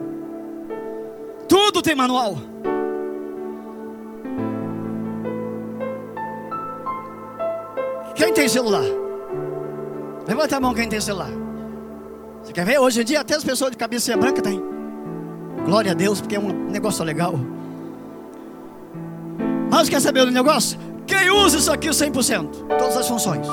Tudo 1.79 1.85
tem 1.85 1.95
manual. 1.95 2.37
Quem 8.17 8.35
tem 8.35 8.49
celular? 8.49 8.83
Levanta 10.27 10.57
a 10.57 10.61
mão 10.61 10.75
quem 10.75 10.89
tem 10.89 11.01
celular. 11.01 11.31
Você 12.43 12.53
quer 12.53 12.65
ver? 12.65 12.81
Hoje 12.81 13.03
em 13.03 13.05
dia 13.05 13.21
até 13.21 13.37
as 13.37 13.45
pessoas 13.45 13.71
de 13.71 13.77
cabeça 13.77 14.17
branca 14.17 14.43
têm. 14.43 14.61
Glória 15.65 15.93
a 15.93 15.95
Deus, 15.95 16.21
porque 16.21 16.35
é 16.35 16.41
um 16.41 16.69
negócio 16.69 17.05
legal. 17.05 17.35
Mas 19.71 19.89
quer 19.89 20.01
saber 20.01 20.25
do 20.25 20.33
negócio? 20.33 20.77
Quem 21.07 21.31
usa 21.31 21.59
isso 21.59 21.73
aqui 21.73 21.91
100%? 21.91 22.77
Todas 22.77 22.97
as 22.97 23.07
funções. 23.07 23.47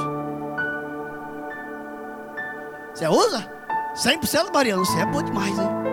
Você 2.92 3.08
usa? 3.08 3.48
100% 3.94 4.52
Mariano, 4.52 4.84
você 4.84 5.00
é 5.00 5.06
bom 5.06 5.22
demais, 5.22 5.60
hein? 5.60 5.85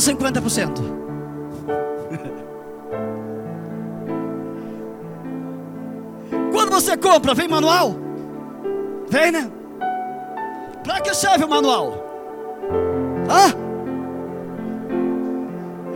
Usa 0.00 0.14
50%? 0.14 0.80
Quando 6.52 6.70
você 6.70 6.96
compra, 6.96 7.34
vem 7.34 7.46
manual? 7.46 7.94
Vem, 9.10 9.30
né? 9.30 9.50
Para 10.82 11.02
que 11.02 11.12
serve 11.12 11.44
o 11.44 11.48
manual? 11.50 12.02
Hã? 13.28 13.54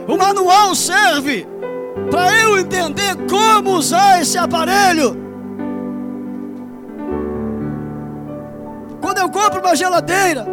O 0.07 0.15
manual 0.15 0.75
serve 0.75 1.47
para 2.11 2.31
eu 2.43 2.59
entender 2.59 3.15
como 3.27 3.71
usar 3.71 4.21
esse 4.21 4.37
aparelho. 4.37 5.17
Quando 9.01 9.17
eu 9.17 9.29
compro 9.29 9.61
uma 9.61 9.75
geladeira, 9.75 10.45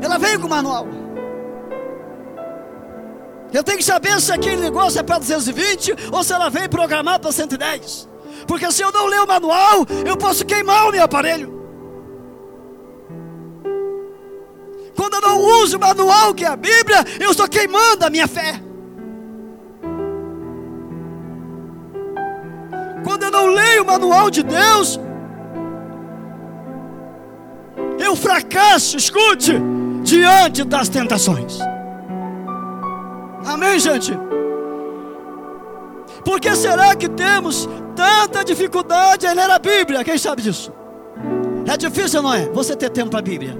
ela 0.00 0.18
vem 0.18 0.38
com 0.38 0.48
manual. 0.48 0.86
Eu 3.52 3.64
tenho 3.64 3.78
que 3.78 3.84
saber 3.84 4.20
se 4.20 4.30
aquele 4.30 4.60
negócio 4.60 5.00
é 5.00 5.02
para 5.02 5.18
220 5.18 5.94
ou 6.12 6.22
se 6.22 6.32
ela 6.32 6.50
vem 6.50 6.68
programada 6.68 7.20
para 7.20 7.32
110. 7.32 8.08
Porque 8.46 8.70
se 8.70 8.82
eu 8.82 8.92
não 8.92 9.06
ler 9.06 9.20
o 9.20 9.26
manual, 9.26 9.86
eu 10.06 10.16
posso 10.16 10.44
queimar 10.44 10.88
o 10.88 10.92
meu 10.92 11.02
aparelho. 11.02 11.56
Quando 14.94 15.14
eu 15.14 15.20
não 15.20 15.40
uso 15.62 15.76
o 15.76 15.80
manual 15.80 16.34
que 16.34 16.44
é 16.44 16.48
a 16.48 16.56
Bíblia, 16.56 17.04
eu 17.20 17.30
estou 17.30 17.48
queimando 17.48 18.04
a 18.04 18.10
minha 18.10 18.28
fé. 18.28 18.60
Quando 23.04 23.22
eu 23.22 23.30
não 23.30 23.46
leio 23.46 23.82
o 23.82 23.86
manual 23.86 24.28
de 24.28 24.42
Deus, 24.42 25.00
eu 27.98 28.14
fracasso, 28.14 28.96
escute, 28.96 29.52
diante 30.08 30.64
das 30.64 30.88
tentações. 30.88 31.58
Amém, 33.44 33.78
gente? 33.78 34.18
Por 36.24 36.40
que 36.40 36.54
será 36.56 36.96
que 36.96 37.08
temos 37.08 37.68
tanta 37.94 38.42
dificuldade 38.44 39.26
em 39.26 39.34
ler 39.34 39.50
a 39.50 39.58
Bíblia? 39.58 40.02
Quem 40.02 40.16
sabe 40.16 40.42
disso? 40.42 40.72
É 41.66 41.76
difícil, 41.76 42.22
não 42.22 42.32
é? 42.32 42.48
Você 42.48 42.74
ter 42.74 42.88
tempo 42.90 43.10
para 43.10 43.18
a 43.18 43.22
Bíblia. 43.22 43.58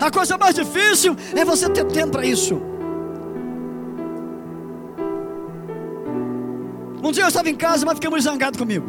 A 0.00 0.10
coisa 0.10 0.38
mais 0.38 0.54
difícil 0.54 1.16
é 1.34 1.44
você 1.44 1.68
ter 1.68 1.84
tempo 1.86 2.12
para 2.12 2.24
isso. 2.24 2.60
Um 7.02 7.10
dia 7.10 7.24
eu 7.24 7.28
estava 7.28 7.48
em 7.48 7.56
casa, 7.56 7.84
mas 7.84 7.94
fiquei 7.94 8.10
muito 8.10 8.22
zangado 8.22 8.56
comigo. 8.56 8.86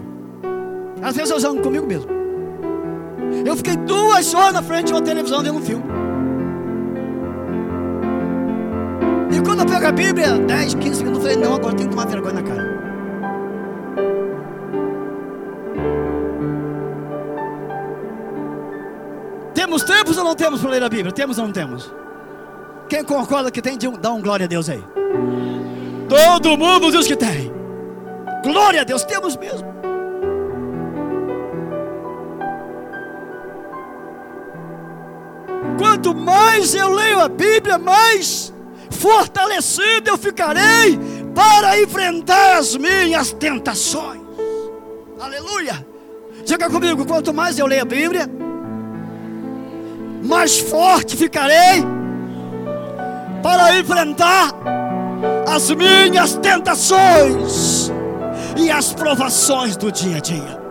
Às 1.02 1.16
vezes 1.16 1.32
eu 1.32 1.40
zango 1.40 1.62
comigo 1.62 1.88
mesmo. 1.88 2.12
Eu 3.44 3.56
fiquei 3.56 3.76
duas 3.76 4.34
horas 4.36 4.54
na 4.54 4.62
frente 4.62 4.88
de 4.88 4.94
uma 4.94 5.02
televisão 5.02 5.42
vendo 5.42 5.58
um 5.58 5.62
filme. 5.62 6.01
Quando 9.46 9.60
eu 9.60 9.66
pego 9.66 9.88
a 9.88 9.92
Bíblia, 9.92 10.38
10, 10.38 10.76
15 10.76 11.04
minutos, 11.04 11.26
eu 11.26 11.32
falei, 11.32 11.36
não, 11.36 11.56
agora 11.56 11.76
tem 11.76 11.88
que 11.88 11.92
tomar 11.92 12.08
vergonha 12.08 12.34
na 12.36 12.44
cara. 12.44 12.82
Temos 19.54 19.84
tempos 19.84 20.18
ou 20.18 20.24
não 20.24 20.36
temos 20.36 20.62
para 20.62 20.70
ler 20.70 20.84
a 20.84 20.90
Bíblia? 20.90 21.12
Temos 21.12 21.38
ou 21.38 21.46
não 21.46 21.52
temos? 21.52 21.94
Quem 22.88 23.04
concorda 23.04 23.52
que 23.52 23.62
tem, 23.62 23.78
dá 24.00 24.12
um 24.12 24.22
glória 24.22 24.46
a 24.46 24.48
Deus 24.48 24.70
aí. 24.70 24.84
Todo 26.10 26.58
mundo 26.58 26.92
diz 26.92 27.08
que 27.08 27.16
tem. 27.16 27.52
Glória 28.44 28.82
a 28.82 28.84
Deus, 28.84 29.04
temos 29.04 29.38
mesmo. 29.38 29.72
Quanto 35.78 36.14
mais 36.14 36.76
eu 36.76 36.90
leio 36.90 37.20
a 37.20 37.30
Bíblia, 37.30 37.78
mais 37.78 38.54
fortalecido 38.92 40.10
eu 40.10 40.18
ficarei 40.18 41.00
para 41.34 41.80
enfrentar 41.82 42.58
as 42.58 42.76
minhas 42.76 43.32
tentações. 43.32 44.22
Aleluia. 45.20 45.86
Diga 46.46 46.70
comigo: 46.70 47.06
quanto 47.06 47.34
mais 47.34 47.58
eu 47.60 47.66
leio 47.66 47.84
a 47.84 47.86
Bíblia, 47.86 48.30
mais 50.24 50.60
forte 50.60 51.16
ficarei 51.16 51.84
para 53.42 53.80
enfrentar 53.80 54.54
as 55.48 55.70
minhas 55.72 56.36
tentações 56.36 57.92
e 58.58 58.70
as 58.70 58.94
provações 58.94 59.76
do 59.78 59.92
dia 59.92 60.18
a 60.18 60.20
dia. 60.20 60.62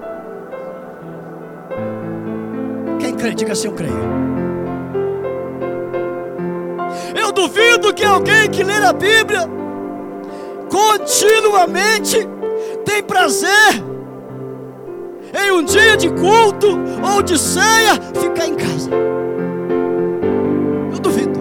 Quem 2.98 3.14
crê, 3.14 3.34
diga 3.34 3.52
assim: 3.52 3.68
Eu 3.68 3.74
creio. 3.74 4.39
Duvido 7.40 7.94
que 7.94 8.04
alguém 8.04 8.50
que 8.50 8.62
lê 8.62 8.74
a 8.74 8.92
Bíblia 8.92 9.48
continuamente 10.68 12.28
tem 12.84 13.02
prazer 13.02 13.82
em 15.42 15.50
um 15.50 15.62
dia 15.62 15.96
de 15.96 16.10
culto 16.10 16.78
ou 17.02 17.22
de 17.22 17.38
ceia 17.38 17.94
ficar 18.20 18.46
em 18.46 18.54
casa. 18.56 18.90
Eu 20.92 20.98
duvido. 20.98 21.40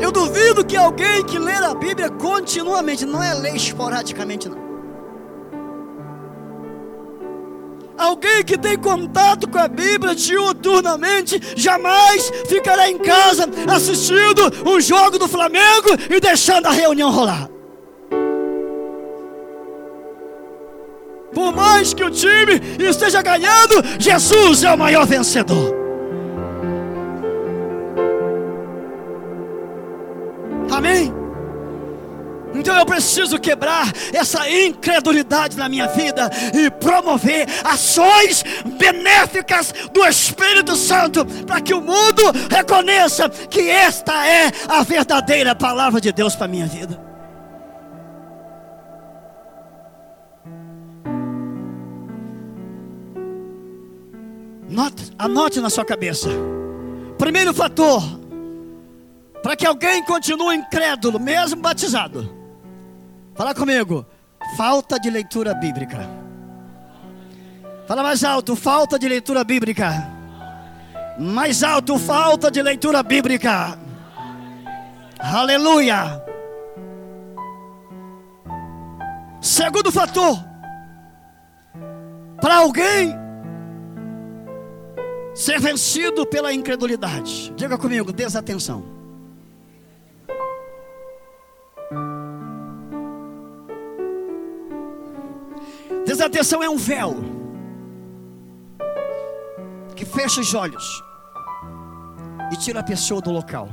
Eu 0.00 0.10
duvido 0.10 0.64
que 0.64 0.76
alguém 0.78 1.24
que 1.24 1.38
lê 1.38 1.52
a 1.52 1.74
Bíblia 1.74 2.08
continuamente, 2.08 3.04
não 3.04 3.22
é 3.22 3.34
ler 3.34 3.54
esporadicamente, 3.54 4.48
não. 4.48 4.61
Alguém 8.02 8.42
que 8.42 8.58
tem 8.58 8.76
contato 8.76 9.48
com 9.48 9.58
a 9.58 9.68
Bíblia 9.68 10.12
diuturnamente 10.12 11.40
jamais 11.56 12.32
ficará 12.48 12.90
em 12.90 12.98
casa 12.98 13.48
assistindo 13.72 14.52
um 14.68 14.80
jogo 14.80 15.20
do 15.20 15.28
Flamengo 15.28 15.90
e 16.10 16.18
deixando 16.18 16.66
a 16.66 16.72
reunião 16.72 17.12
rolar. 17.12 17.48
Por 21.32 21.54
mais 21.54 21.94
que 21.94 22.02
o 22.02 22.10
time 22.10 22.60
esteja 22.80 23.22
ganhando, 23.22 23.80
Jesus 24.00 24.64
é 24.64 24.72
o 24.72 24.76
maior 24.76 25.06
vencedor. 25.06 25.81
Eu 32.82 32.86
preciso 32.86 33.38
quebrar 33.38 33.86
essa 34.12 34.48
incredulidade 34.50 35.56
na 35.56 35.68
minha 35.68 35.86
vida 35.86 36.28
e 36.52 36.68
promover 36.68 37.46
ações 37.64 38.44
benéficas 38.76 39.72
do 39.92 40.04
Espírito 40.04 40.74
Santo 40.74 41.24
para 41.46 41.60
que 41.60 41.72
o 41.72 41.80
mundo 41.80 42.22
reconheça 42.50 43.28
que 43.28 43.70
esta 43.70 44.26
é 44.26 44.50
a 44.68 44.82
verdadeira 44.82 45.54
palavra 45.54 46.00
de 46.00 46.10
Deus 46.10 46.34
para 46.34 46.46
a 46.46 46.48
minha 46.48 46.66
vida. 46.66 47.00
Note, 54.68 55.12
anote 55.18 55.60
na 55.60 55.70
sua 55.70 55.84
cabeça. 55.84 56.28
Primeiro 57.16 57.54
fator 57.54 58.02
para 59.40 59.54
que 59.56 59.66
alguém 59.66 60.04
continue 60.04 60.56
incrédulo, 60.56 61.20
mesmo 61.20 61.60
batizado. 61.60 62.41
Fala 63.34 63.54
comigo. 63.54 64.06
Falta 64.56 64.98
de 64.98 65.10
leitura 65.10 65.54
bíblica. 65.54 66.08
Fala 67.86 68.02
mais 68.02 68.22
alto. 68.24 68.54
Falta 68.54 68.98
de 68.98 69.08
leitura 69.08 69.44
bíblica. 69.44 70.08
Mais 71.18 71.62
alto. 71.62 71.98
Falta 71.98 72.50
de 72.50 72.62
leitura 72.62 73.02
bíblica. 73.02 73.78
Aleluia. 75.18 76.22
Segundo 79.40 79.90
fator. 79.90 80.38
Para 82.40 82.56
alguém 82.56 83.14
ser 85.34 85.60
vencido 85.60 86.26
pela 86.26 86.52
incredulidade. 86.52 87.52
Diga 87.56 87.78
comigo, 87.78 88.12
desatenção. 88.12 89.01
Desatenção 96.22 96.62
é 96.62 96.70
um 96.70 96.76
véu 96.76 97.16
que 99.96 100.04
fecha 100.04 100.40
os 100.40 100.54
olhos 100.54 101.02
e 102.52 102.56
tira 102.56 102.78
a 102.78 102.82
pessoa 102.84 103.20
do 103.20 103.32
local. 103.32 103.68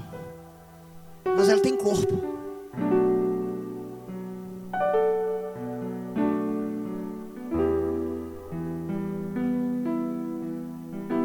Mas 1.38 1.47
ela 1.47 1.62
tem 1.62 1.77
corpo. 1.77 2.23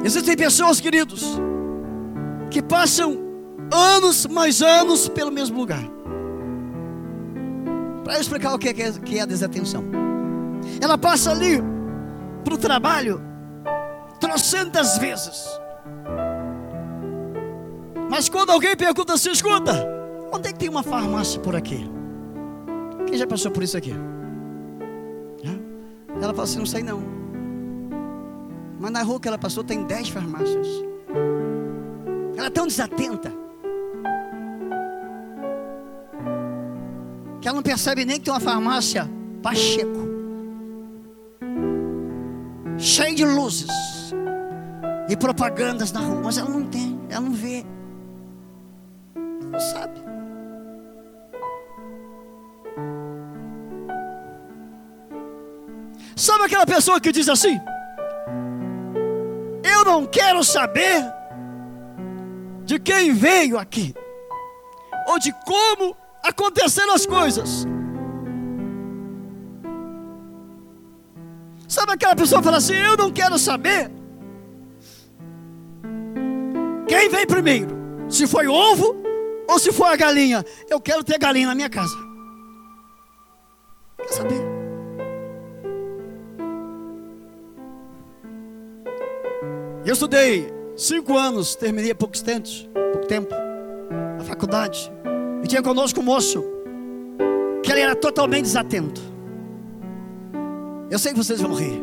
Existem 0.05 0.37
pessoas, 0.37 0.79
queridos, 0.79 1.41
que 2.51 2.61
passam 2.61 3.19
anos 3.73 4.27
mais 4.27 4.61
anos 4.61 5.09
pelo 5.09 5.33
mesmo 5.33 5.59
lugar. 5.59 5.85
Para 8.05 8.21
explicar 8.21 8.53
o 8.53 8.59
que 8.59 8.69
é, 8.69 8.75
que 8.75 9.19
é 9.19 9.23
a 9.23 9.27
desatenção. 9.27 10.04
Ela 10.81 10.99
passa 10.99 11.31
ali 11.31 11.63
para 12.45 12.55
o 12.55 12.59
trabalho 12.59 13.21
trocentas 14.21 14.99
vezes. 14.99 15.47
Mas 18.11 18.29
quando 18.29 18.51
alguém 18.51 18.77
pergunta 18.77 19.15
assim, 19.15 19.31
escuta, 19.31 19.87
onde 20.33 20.49
é 20.49 20.53
que 20.53 20.59
tem 20.59 20.69
uma 20.69 20.83
farmácia 20.83 21.41
por 21.41 21.57
aqui? 21.57 21.91
Quem 23.07 23.17
já 23.17 23.27
passou 23.27 23.51
por 23.51 23.63
isso 23.63 23.77
aqui? 23.77 23.95
Ela 26.25 26.33
fala 26.33 26.45
assim, 26.45 26.59
não 26.59 26.67
sei 26.67 26.83
não. 26.83 27.03
Mas 28.79 28.91
na 28.91 29.03
rua 29.03 29.21
que 29.21 29.29
ela 29.29 29.39
passou 29.39 29.65
tem 29.65 29.85
dez 29.85 30.09
farmácias. 30.09 30.67
Ela 32.37 32.47
é 32.47 32.51
tão 32.51 32.67
desatenta. 32.67 33.33
Que 37.41 37.49
ela 37.49 37.57
não 37.57 37.63
percebe 37.63 38.05
nem 38.05 38.19
que 38.19 38.25
tem 38.25 38.33
uma 38.33 38.41
farmácia 38.41 39.11
Pacheco. 39.43 40.14
Cheia 42.85 43.15
de 43.15 43.25
luzes. 43.25 43.71
E 45.09 45.17
propagandas 45.17 45.91
na 45.91 46.01
rua. 46.01 46.21
Mas 46.23 46.37
ela 46.37 46.51
não 46.51 46.67
tem, 46.67 47.01
ela 47.09 47.23
não 47.23 47.33
vê. 47.33 47.65
Ela 49.17 49.51
não 49.53 49.59
sabe. 49.59 50.05
Sabe 56.15 56.45
aquela 56.45 56.67
pessoa 56.67 57.01
que 57.01 57.11
diz 57.11 57.27
assim? 57.27 57.59
Eu 59.65 59.83
não 59.87 60.05
quero 60.05 60.45
saber 60.45 61.11
de 62.67 62.79
quem 62.79 63.15
veio 63.15 63.59
aqui, 63.59 63.95
ou 65.09 65.19
de 65.19 65.33
como 65.47 65.97
aconteceram 66.23 66.95
as 66.95 67.07
coisas. 67.07 67.67
Sabe 71.85 71.97
aquela 71.97 72.17
pessoa 72.17 72.43
fala 72.43 72.57
assim: 72.57 72.73
Eu 72.73 72.97
não 72.97 73.13
quero 73.13 73.39
saber 73.39 73.91
quem 76.89 77.11
veio 77.11 77.27
primeiro, 77.27 77.77
se 78.09 78.27
foi 78.27 78.47
o 78.47 78.55
ovo 78.55 78.97
ou 79.47 79.59
se 79.59 79.71
foi 79.71 79.89
a 79.91 79.97
galinha. 79.97 80.43
Eu 80.71 80.81
quero 80.81 81.05
ter 81.05 81.19
galinha 81.19 81.47
na 81.47 81.55
minha 81.55 81.69
casa. 81.69 81.95
Quer 83.99 84.09
saber? 84.15 84.41
Eu 89.85 89.93
estudei 89.93 90.51
cinco 90.75 91.19
anos, 91.19 91.55
terminei 91.55 91.91
há 91.91 91.95
poucos 91.95 92.23
tempos, 92.23 92.67
pouco 92.93 93.07
tempo, 93.07 93.35
a 94.19 94.25
faculdade. 94.25 94.91
E 95.43 95.47
tinha 95.47 95.63
conosco 95.63 96.01
um 96.01 96.05
moço 96.05 96.43
que 97.63 97.71
ele 97.71 97.81
era 97.81 97.95
totalmente 97.95 98.45
desatento. 98.45 99.14
Eu 100.95 100.99
sei 101.01 101.11
que 101.11 101.19
vocês 101.19 101.41
vão 101.41 101.53
rir, 101.55 101.83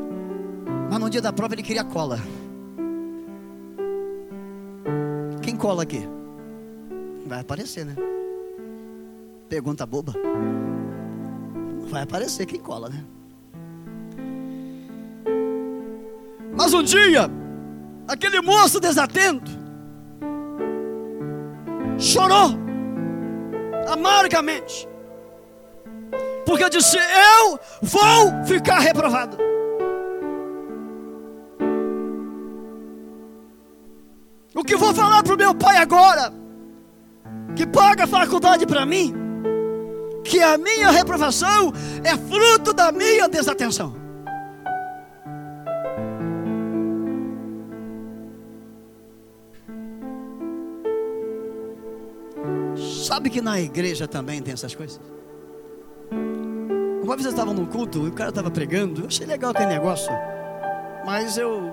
mas 0.90 0.98
no 0.98 1.10
dia 1.10 1.22
da 1.22 1.34
prova 1.34 1.54
ele 1.54 1.62
queria 1.62 1.84
cola. 1.84 2.18
Quem 5.42 5.54
cola 5.58 5.84
aqui? 5.84 6.08
Vai 7.28 7.42
aparecer, 7.42 7.86
né? 7.86 7.94
Pergunta 9.50 9.86
boba. 9.86 10.14
Vai 11.90 12.04
aparecer 12.04 12.46
quem 12.46 12.62
cola, 12.62 12.88
né? 12.88 13.04
Mas 16.58 16.74
um 16.74 16.82
dia 16.82 17.30
aquele 18.08 18.40
moço 18.40 18.80
desatento 18.80 19.52
chorou 21.98 22.52
amargamente, 23.90 24.88
porque 26.52 26.70
disse: 26.70 26.98
Eu 26.98 27.58
vou 27.82 28.44
ficar 28.46 28.80
reprovado. 28.80 29.38
O 34.54 34.62
que 34.62 34.76
vou 34.76 34.94
falar 34.94 35.24
para 35.24 35.34
o 35.34 35.38
meu 35.38 35.56
pai 35.56 35.78
agora, 35.78 36.34
que 37.56 37.66
paga 37.66 38.04
a 38.04 38.08
faculdade 38.08 38.66
para 38.68 38.86
mim, 38.86 39.14
que 40.26 40.42
a 40.42 40.58
minha 40.58 40.92
reprovação 40.92 41.72
é 42.04 42.18
fruto 42.18 42.74
da 42.74 42.92
minha 42.92 43.30
desatenção. 43.30 43.96
Sabe 53.06 53.30
que 53.30 53.42
na 53.42 53.60
igreja 53.60 54.06
também 54.06 54.42
tem 54.42 54.54
essas 54.54 54.76
coisas? 54.76 55.00
Uma 57.12 57.18
vez 57.18 57.26
eu 57.26 57.32
estava 57.32 57.54
num 57.54 57.66
culto 57.66 58.06
e 58.06 58.08
o 58.08 58.14
cara 58.14 58.30
estava 58.30 58.50
pregando, 58.50 59.02
eu 59.02 59.08
achei 59.08 59.28
legal 59.28 59.52
aquele 59.52 59.68
negócio, 59.68 60.10
mas 61.06 61.38
eu 61.38 61.70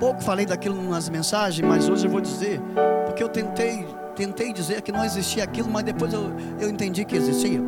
pouco 0.00 0.20
falei 0.20 0.44
daquilo 0.44 0.82
nas 0.90 1.08
mensagens, 1.08 1.64
mas 1.64 1.88
hoje 1.88 2.08
eu 2.08 2.10
vou 2.10 2.20
dizer, 2.20 2.60
porque 3.04 3.22
eu 3.22 3.28
tentei, 3.28 3.86
tentei 4.16 4.52
dizer 4.52 4.82
que 4.82 4.90
não 4.90 5.04
existia 5.04 5.44
aquilo, 5.44 5.70
mas 5.70 5.84
depois 5.84 6.12
eu, 6.12 6.32
eu 6.58 6.68
entendi 6.68 7.04
que 7.04 7.14
existia. 7.14 7.60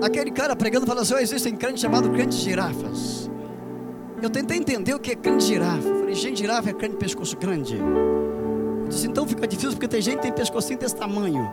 Aquele 0.00 0.30
cara 0.30 0.54
pregando 0.54 0.86
falou 0.86 1.02
assim: 1.02 1.14
oh, 1.14 1.18
existem 1.18 1.56
crentes 1.56 1.80
chamados 1.80 2.08
crentes 2.10 2.38
girafas. 2.38 3.28
Eu 4.22 4.30
tentei 4.30 4.58
entender 4.58 4.94
o 4.94 5.00
que 5.00 5.10
é 5.10 5.16
crente 5.16 5.44
girafa. 5.44 5.88
Eu 5.88 5.98
falei, 5.98 6.14
gente, 6.14 6.38
girafa 6.38 6.70
é 6.70 6.72
crente 6.72 6.98
pescoço 6.98 7.36
grande. 7.36 7.78
Eu 7.78 8.86
disse, 8.88 9.08
então 9.08 9.26
fica 9.26 9.44
difícil 9.44 9.72
porque 9.72 9.88
tem 9.88 10.00
gente 10.00 10.18
que 10.18 10.22
tem 10.22 10.32
pescocinho 10.32 10.78
desse 10.78 10.94
tamanho. 10.94 11.52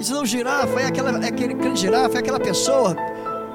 Isso 0.00 0.12
não 0.12 0.26
girafa, 0.26 0.80
é, 0.80 0.86
aquela, 0.86 1.24
é 1.24 1.28
aquele 1.28 1.54
grande 1.54 1.80
girafa, 1.80 2.16
é 2.16 2.18
aquela 2.18 2.40
pessoa 2.40 2.96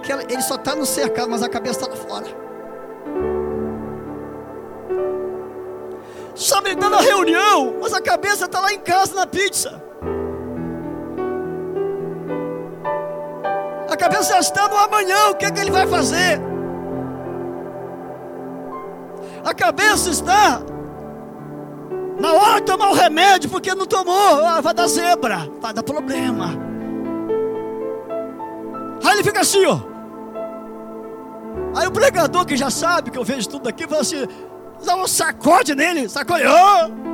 que 0.02 0.12
ele 0.12 0.42
só 0.42 0.56
está 0.56 0.76
no 0.76 0.86
cercado, 0.86 1.30
mas 1.30 1.44
a 1.44 1.50
cabeça 1.50 1.80
está 1.80 1.92
lá 1.92 1.96
fora. 1.96 2.28
Sabe, 6.36 6.70
ele 6.70 6.76
está 6.76 6.90
na 6.90 7.00
reunião, 7.00 7.76
mas 7.82 7.94
a 7.94 8.02
cabeça 8.02 8.46
está 8.46 8.60
lá 8.60 8.74
em 8.74 8.80
casa 8.80 9.14
na 9.14 9.28
pizza. 9.28 9.82
A 13.90 13.96
cabeça 13.96 14.34
já 14.34 14.40
está 14.40 14.68
no 14.68 14.78
amanhã, 14.78 15.30
o 15.30 15.36
que 15.36 15.46
é 15.46 15.52
que 15.52 15.60
ele 15.60 15.72
vai 15.72 15.86
fazer? 15.86 16.42
A 19.44 19.54
cabeça 19.54 20.10
está 20.10 20.62
na 22.20 22.34
hora 22.34 22.60
de 22.60 22.66
tomar 22.66 22.90
o 22.90 22.94
remédio, 22.94 23.50
porque 23.50 23.76
não 23.76 23.86
tomou, 23.86 24.46
ah, 24.46 24.62
vai 24.62 24.74
dar 24.74 24.88
zebra, 24.88 25.50
vai 25.60 25.74
dar 25.74 25.84
problema. 25.84 26.50
Aí 29.04 29.14
ele 29.14 29.24
fica 29.24 29.42
assim, 29.42 29.66
ó. 29.66 29.90
Aí 31.75 31.88
o 31.88 31.91
pregador 31.91 32.45
que 32.45 32.57
já 32.57 32.69
sabe 32.69 33.12
que 33.12 33.17
eu 33.17 33.23
vejo 33.23 33.47
tudo 33.49 33.67
aqui, 33.69 33.88
fala 33.88 34.01
assim: 34.01 34.27
dá 34.86 34.95
um 34.95 35.07
sacode 35.07 35.73
nele, 35.73 36.10
sacode. 36.10 36.43
Oh! 36.45 37.12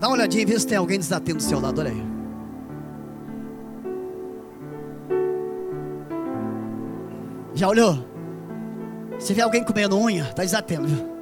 Dá 0.00 0.08
uma 0.08 0.16
olhadinha 0.16 0.42
e 0.42 0.46
vê 0.46 0.58
se 0.58 0.66
tem 0.66 0.76
alguém 0.76 0.98
desatendo 0.98 1.38
do 1.38 1.42
seu 1.42 1.60
lado, 1.60 1.80
olha 1.80 1.90
aí. 1.90 2.04
Já 7.54 7.68
olhou? 7.68 8.04
Se 9.18 9.32
vê 9.32 9.42
alguém 9.42 9.62
comendo 9.62 9.96
unha, 9.96 10.24
está 10.24 10.42
desatendo, 10.42 10.88
viu? 10.88 11.14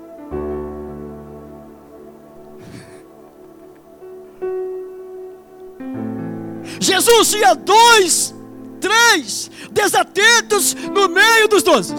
Jesus 6.81 7.31
tinha 7.31 7.55
dois, 7.55 8.35
três 8.83 9.51
desatentos 9.71 10.75
no 10.75 11.09
meio 11.09 11.49
dos 11.49 11.63
doze. 11.63 11.95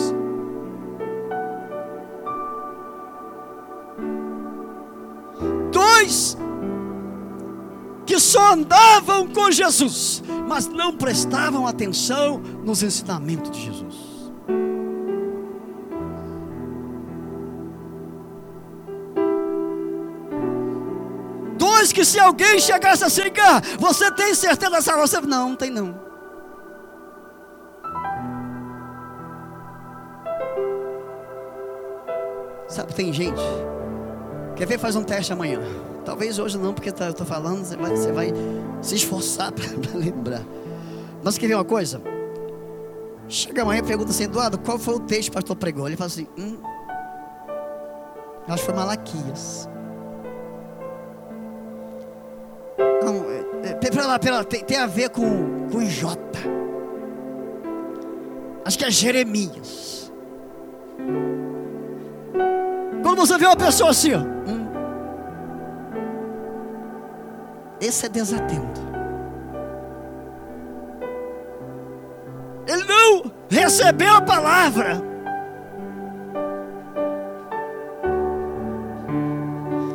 Dois 5.71 6.37
que 8.05 8.19
só 8.19 8.53
andavam 8.53 9.27
com 9.29 9.49
Jesus, 9.49 10.21
mas 10.47 10.67
não 10.67 10.95
prestavam 10.95 11.65
atenção 11.65 12.37
nos 12.63 12.83
ensinamentos 12.83 13.49
de 13.49 13.65
Jesus. 13.65 14.13
que 21.93 22.03
se 22.03 22.19
alguém 22.19 22.59
chegasse 22.59 23.03
assim, 23.03 23.29
cá, 23.29 23.61
você 23.79 24.11
tem 24.11 24.33
certeza 24.33 24.71
da 24.71 24.81
salvação? 24.81 25.21
Não, 25.21 25.49
não 25.49 25.55
tem 25.55 25.69
não. 25.69 26.02
Tem 32.95 33.11
gente. 33.11 33.41
Quer 34.55 34.67
ver? 34.67 34.77
Faz 34.77 34.95
um 34.95 35.03
teste 35.03 35.33
amanhã. 35.33 35.59
Talvez 36.05 36.37
hoje 36.37 36.57
não, 36.57 36.73
porque 36.73 36.91
tá, 36.91 37.05
eu 37.05 37.11
estou 37.11 37.25
falando, 37.25 37.63
você 37.63 37.77
vai, 37.77 37.91
você 37.95 38.11
vai 38.11 38.33
se 38.81 38.95
esforçar 38.95 39.51
para 39.53 39.97
lembrar. 39.97 40.43
Mas 41.23 41.37
quer 41.37 41.47
ver 41.47 41.55
uma 41.55 41.63
coisa? 41.63 42.01
Chega 43.29 43.61
amanhã 43.61 43.79
e 43.79 43.83
pergunta 43.83 44.11
assim, 44.11 44.25
Eduardo, 44.25 44.59
qual 44.59 44.77
foi 44.77 44.95
o 44.95 44.99
texto 44.99 45.31
que 45.31 45.37
o 45.37 45.41
pastor 45.41 45.55
pregou? 45.55 45.87
Ele 45.87 45.95
fala 45.95 46.07
assim, 46.07 46.27
hum, 46.37 46.57
acho 48.47 48.57
que 48.57 48.65
foi 48.65 48.73
Malaquias. 48.75 49.69
Não, 53.03 53.25
é, 53.29 53.69
é, 53.69 53.73
pera 53.75 54.05
lá, 54.05 54.19
pera 54.19 54.35
lá, 54.37 54.43
tem, 54.43 54.63
tem, 54.63 54.77
a 54.77 54.87
ver 54.87 55.09
com, 55.09 55.67
com 55.71 55.83
J. 55.85 56.19
Acho 58.65 58.77
que 58.77 58.85
é 58.85 58.91
Jeremias. 58.91 60.11
Quando 63.13 63.27
você 63.27 63.37
vê 63.37 63.45
uma 63.45 63.55
pessoa 63.55 63.91
assim, 63.91 64.15
ó, 64.15 64.21
hum, 64.21 64.67
esse 67.79 68.07
é 68.07 68.09
desatento. 68.09 68.81
Ele 72.67 72.83
não 72.85 73.31
recebeu 73.47 74.15
a 74.15 74.21
palavra. 74.21 74.99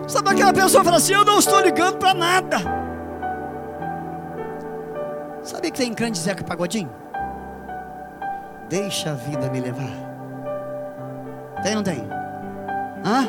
Sabe 0.06 0.30
aquela 0.30 0.52
pessoa 0.52 0.82
que 0.82 0.84
fala 0.84 0.98
assim: 0.98 1.14
Eu 1.14 1.24
não 1.24 1.40
estou 1.40 1.60
ligando 1.60 1.96
para 1.96 2.14
nada. 2.14 2.58
Sabe 5.42 5.72
que 5.72 5.78
tem 5.78 5.92
crente 5.92 6.20
Zeca 6.20 6.44
Pagodinho? 6.44 6.94
Deixa 8.68 9.10
a 9.10 9.14
vida 9.14 9.50
me 9.50 9.58
levar. 9.58 9.90
Tem 11.64 11.72
ou 11.72 11.76
não 11.78 11.82
tem? 11.82 12.27
Hã? 13.04 13.28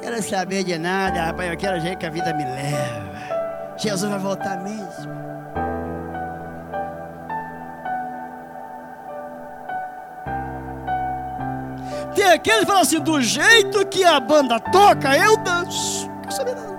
Quero 0.00 0.22
saber 0.22 0.64
de 0.64 0.78
nada, 0.78 1.26
rapaz. 1.26 1.50
Eu 1.50 1.56
quero 1.56 1.80
ver 1.80 1.96
que 1.96 2.06
a 2.06 2.10
vida 2.10 2.32
me 2.34 2.44
leva. 2.44 3.76
Jesus 3.76 4.10
vai 4.10 4.18
voltar 4.18 4.62
mesmo. 4.62 5.14
Tem 12.14 12.32
aquele 12.32 12.60
que 12.60 12.66
fala 12.66 12.80
assim: 12.80 13.00
do 13.00 13.20
jeito 13.20 13.86
que 13.86 14.04
a 14.04 14.18
banda 14.20 14.58
toca, 14.58 15.16
eu 15.16 15.36
danço. 15.38 16.08
Não 16.24 16.30
saber 16.30 16.54
nada. 16.54 16.76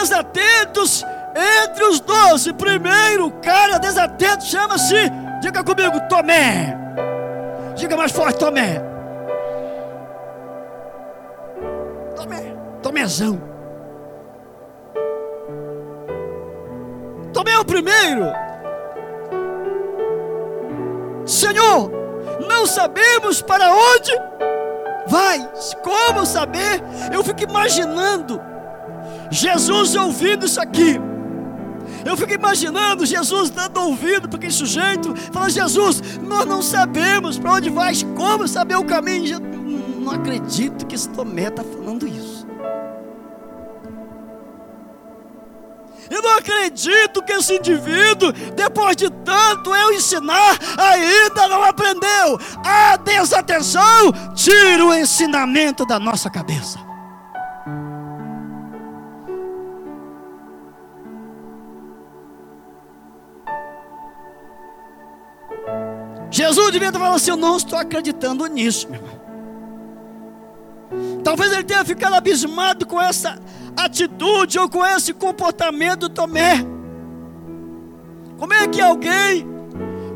Desatentos 0.00 1.04
entre 1.40 1.84
os 1.84 2.00
doze, 2.00 2.52
primeiro 2.52 3.30
cara 3.42 3.78
desatento 3.78 4.44
chama-se, 4.44 5.10
diga 5.40 5.64
comigo, 5.64 6.00
Tomé. 6.08 6.76
Diga 7.74 7.96
mais 7.96 8.12
forte, 8.12 8.38
Tomé. 8.38 8.82
Tomé, 12.16 12.56
Tomézão. 12.82 13.40
Tomé 17.32 17.52
é 17.52 17.58
o 17.58 17.64
primeiro. 17.64 18.26
Senhor, 21.24 21.90
não 22.46 22.66
sabemos 22.66 23.40
para 23.40 23.72
onde 23.72 24.12
vai. 25.06 25.48
Como 25.82 26.26
saber? 26.26 26.82
Eu 27.12 27.22
fico 27.22 27.42
imaginando 27.44 28.40
Jesus 29.30 29.94
ouvindo 29.94 30.44
isso 30.44 30.60
aqui. 30.60 31.09
Eu 32.04 32.16
fico 32.16 32.32
imaginando 32.32 33.04
Jesus 33.06 33.50
dando 33.50 33.80
ouvido 33.80 34.28
para 34.28 34.38
aquele 34.38 34.52
sujeito, 34.52 35.14
falando: 35.32 35.50
Jesus, 35.50 36.02
nós 36.22 36.46
não 36.46 36.62
sabemos 36.62 37.38
para 37.38 37.52
onde 37.52 37.70
vais, 37.70 38.02
como 38.16 38.48
saber 38.48 38.76
o 38.76 38.84
caminho. 38.84 39.34
Eu 39.34 39.40
não 40.00 40.12
acredito 40.12 40.86
que 40.86 40.94
esse 40.94 41.08
Tomé 41.10 41.48
está 41.48 41.62
falando 41.62 42.06
isso. 42.06 42.40
Eu 46.10 46.20
não 46.22 46.38
acredito 46.38 47.22
que 47.22 47.32
esse 47.32 47.56
indivíduo, 47.56 48.32
depois 48.56 48.96
de 48.96 49.08
tanto 49.08 49.72
eu 49.72 49.92
ensinar, 49.92 50.58
ainda 50.76 51.46
não 51.46 51.62
aprendeu. 51.62 52.38
A 52.64 52.96
desatenção 52.96 54.12
tira 54.34 54.84
o 54.84 54.92
ensinamento 54.92 55.86
da 55.86 56.00
nossa 56.00 56.28
cabeça. 56.28 56.89
Jesus 66.50 66.72
devia 66.72 66.88
estar 66.88 66.98
falando 66.98 67.16
assim: 67.16 67.30
Eu 67.30 67.36
não 67.36 67.56
estou 67.56 67.78
acreditando 67.78 68.44
nisso, 68.46 68.88
meu 68.90 69.00
irmão. 69.00 69.20
Talvez 71.22 71.52
ele 71.52 71.62
tenha 71.62 71.84
ficado 71.84 72.14
abismado 72.14 72.84
com 72.86 73.00
essa 73.00 73.38
atitude 73.76 74.58
ou 74.58 74.68
com 74.68 74.84
esse 74.84 75.12
comportamento 75.12 76.00
do 76.00 76.08
Tomé. 76.08 76.64
Como 78.36 78.52
é 78.52 78.66
que 78.66 78.80
alguém 78.80 79.46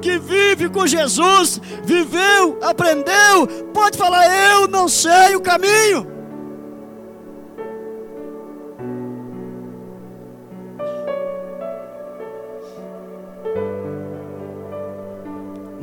que 0.03 0.19
vive 0.19 0.69
com 0.69 0.87
Jesus, 0.87 1.61
viveu, 1.85 2.59
aprendeu, 2.63 3.47
pode 3.73 3.97
falar: 3.97 4.27
Eu 4.27 4.67
não 4.67 4.89
sei 4.89 5.37
o 5.37 5.41
caminho? 5.41 6.14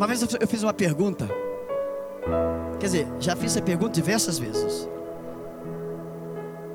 Uma 0.01 0.07
vez 0.07 0.19
eu 0.19 0.47
fiz 0.47 0.63
uma 0.63 0.73
pergunta. 0.73 1.29
Quer 2.79 2.85
dizer, 2.87 3.07
já 3.19 3.35
fiz 3.35 3.51
essa 3.51 3.61
pergunta 3.61 3.91
diversas 3.91 4.39
vezes. 4.39 4.89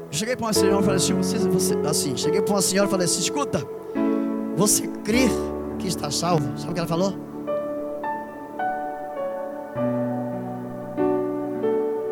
Eu 0.05 0.13
cheguei 0.13 0.37
para 0.37 0.47
uma 0.47 0.53
senhora 0.53 0.81
e 0.81 0.85
falei 0.85 0.97
assim, 0.97 1.13
você, 1.13 1.39
você, 1.39 1.75
assim, 1.89 2.17
cheguei 2.17 2.41
para 2.41 2.55
uma 2.55 2.63
senhora 2.63 2.87
e 2.87 2.91
falei 2.93 3.05
assim, 3.05 3.19
escuta, 3.19 3.67
você 4.55 4.87
crê 5.05 5.27
que 5.77 5.89
está 5.89 6.09
salvo? 6.09 6.57
Sabe 6.57 6.71
o 6.71 6.75
que 6.75 6.79
ela 6.79 6.89
falou? 6.89 7.15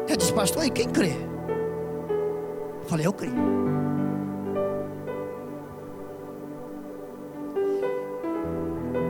Ela 0.09 0.17
disse, 0.17 0.33
pastor, 0.33 0.65
e 0.65 0.71
quem 0.71 0.89
crê? 0.89 1.13
Eu 2.83 2.89
falei, 2.89 3.07
eu 3.07 3.13
creio. 3.13 3.74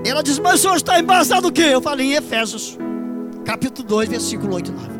Ela 0.06 0.22
diz, 0.22 0.38
mas 0.38 0.54
o 0.54 0.58
senhor 0.58 0.76
está 0.76 1.00
embasado 1.00 1.48
o 1.48 1.52
quê? 1.52 1.62
Eu 1.62 1.80
falei 1.80 2.12
em 2.12 2.14
Efésios, 2.14 2.78
capítulo 3.44 3.88
2, 3.88 4.08
versículo 4.10 4.54
8 4.54 4.70
e 4.70 4.74
9. 4.74 4.94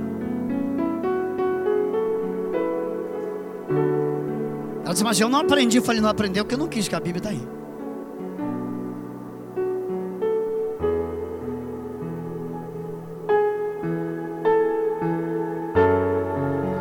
Ela 4.83 4.93
disse, 4.93 5.05
mas 5.05 5.21
eu 5.21 5.29
não 5.29 5.41
aprendi. 5.41 5.77
Eu 5.77 5.83
falei, 5.83 6.01
não 6.01 6.09
aprendeu 6.09 6.45
porque 6.45 6.55
eu 6.55 6.59
não 6.59 6.69
quis, 6.69 6.89
que 6.89 6.95
a 6.95 7.01
Bíblia 7.01 7.19
está 7.19 7.31
aí. 7.31 7.47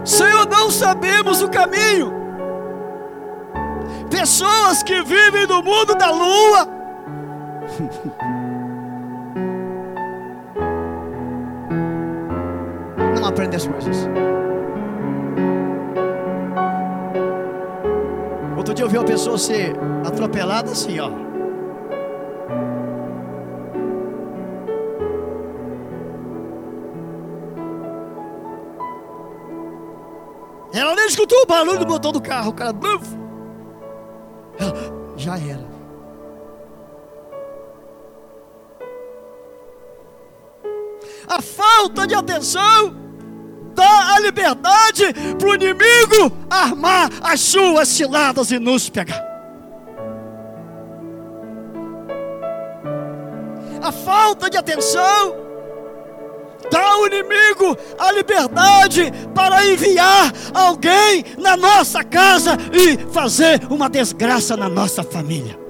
Senhor, 0.06 0.48
não 0.50 0.72
sabemos 0.72 1.42
o 1.42 1.50
caminho. 1.50 2.14
Pessoas 4.10 4.82
que 4.84 5.02
vivem 5.04 5.46
no 5.46 5.62
mundo 5.62 5.96
da 5.96 6.10
lua, 6.10 6.73
Não 13.20 13.26
aprende 13.28 13.56
as 13.56 13.68
coisas. 13.68 14.08
Outro 18.58 18.74
dia 18.74 18.86
eu 18.86 18.90
vi 18.90 18.98
uma 18.98 19.06
pessoa 19.06 19.38
ser 19.38 19.76
atropelada 20.06 20.72
assim, 20.72 21.00
ó. 21.00 21.10
Ela 30.74 30.96
nem 30.96 31.06
escutou 31.08 31.44
o 31.44 31.46
barulho 31.46 31.80
do 31.80 31.86
botão 31.86 32.12
do 32.12 32.22
carro, 32.22 32.50
o 32.50 32.54
cara. 32.54 32.74
Já 35.16 35.38
era. 35.38 35.73
A 41.34 41.42
falta 41.42 42.06
de 42.06 42.14
atenção 42.14 42.96
dá 43.74 44.14
a 44.14 44.20
liberdade 44.20 45.14
para 45.40 45.50
o 45.50 45.56
inimigo 45.56 46.32
armar 46.48 47.10
as 47.24 47.40
suas 47.40 47.88
ciladas 47.88 48.52
e 48.52 48.60
nos 48.60 48.88
pegar. 48.88 49.24
A 53.82 53.92
falta 53.92 54.48
de 54.48 54.58
atenção 54.58 55.36
dá 56.72 56.82
ao 56.82 57.08
inimigo 57.08 57.76
a 57.98 58.12
liberdade 58.12 59.12
para 59.34 59.66
enviar 59.66 60.32
alguém 60.54 61.26
na 61.40 61.58
nossa 61.58 62.04
casa 62.04 62.56
e 62.72 62.96
fazer 63.12 63.60
uma 63.72 63.90
desgraça 63.90 64.56
na 64.56 64.70
nossa 64.70 65.04
família. 65.04 65.63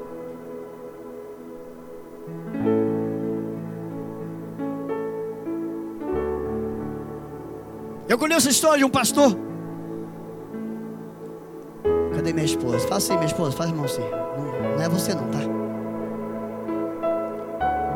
Eu 8.14 8.18
conheço 8.20 8.48
a 8.48 8.52
história 8.52 8.78
de 8.78 8.86
um 8.86 8.90
pastor. 8.92 9.36
Cadê 12.14 12.32
minha 12.32 12.46
esposa? 12.46 12.88
Faz 12.88 13.06
assim, 13.06 13.14
minha 13.14 13.26
esposa, 13.26 13.58
faz 13.58 13.72
a 13.72 13.74
mão 13.74 13.86
assim. 13.86 14.04
Não, 14.04 14.76
não 14.76 14.84
é 14.84 14.88
você 14.88 15.16
não, 15.16 15.28
tá? 15.32 15.40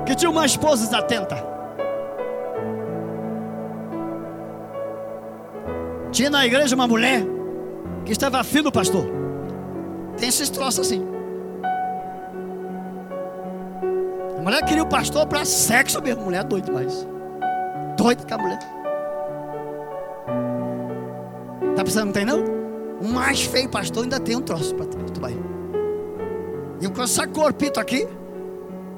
Que 0.07 0.15
tinha 0.15 0.31
uma 0.31 0.43
esposa 0.43 0.85
desatenta. 0.85 1.35
Tinha 6.11 6.31
na 6.31 6.47
igreja 6.47 6.73
uma 6.73 6.87
mulher 6.87 7.21
que 8.03 8.11
estava 8.11 8.39
afim 8.39 8.63
do 8.63 8.71
pastor. 8.71 9.05
Tem 10.17 10.29
esses 10.29 10.49
troços 10.49 10.87
assim. 10.87 11.07
A 14.35 14.41
mulher 14.41 14.65
queria 14.65 14.81
o 14.81 14.89
pastor 14.89 15.27
para 15.27 15.45
sexo 15.45 16.01
mesmo. 16.01 16.23
Mulher 16.23 16.43
doida 16.43 16.65
demais. 16.65 17.07
Doida 17.95 18.25
que 18.25 18.33
a 18.33 18.37
mulher. 18.39 18.76
Tá 21.77 21.83
pensando, 21.83 22.05
não 22.05 22.11
tem 22.11 22.25
não? 22.25 22.43
O 22.99 23.07
mais 23.07 23.43
feio 23.43 23.69
pastor 23.69 24.01
ainda 24.01 24.19
tem 24.19 24.35
um 24.35 24.41
troço 24.41 24.73
para 24.73 24.87
tu 24.87 25.21
vai. 25.21 25.37
E 26.81 26.89
com 26.89 27.03
essa 27.03 27.27
corpito 27.27 27.79
aqui, 27.79 28.07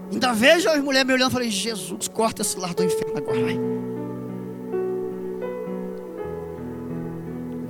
ainda 0.09 0.31
vejo 0.31 0.69
as 0.69 0.81
mulheres 0.81 1.05
me 1.05 1.13
olhando 1.13 1.29
e 1.29 1.33
falei, 1.33 1.49
Jesus, 1.49 2.07
corta 2.07 2.41
esse 2.41 2.57
lar 2.57 2.73
do 2.73 2.81
inferno 2.81 3.17
agora. 3.17 3.41
Vai. 3.41 3.59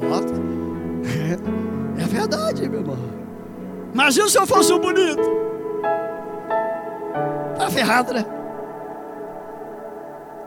Bota. 0.07 0.33
É, 1.99 2.05
verdade, 2.05 2.69
meu 2.69 2.81
irmão. 2.81 2.97
Imagina 3.91 4.29
se 4.29 4.37
eu 4.37 4.45
fosse 4.45 4.71
um 4.71 4.79
bonito. 4.79 5.23
Tá 7.57 7.67
ferrado, 7.71 8.13
né? 8.13 8.23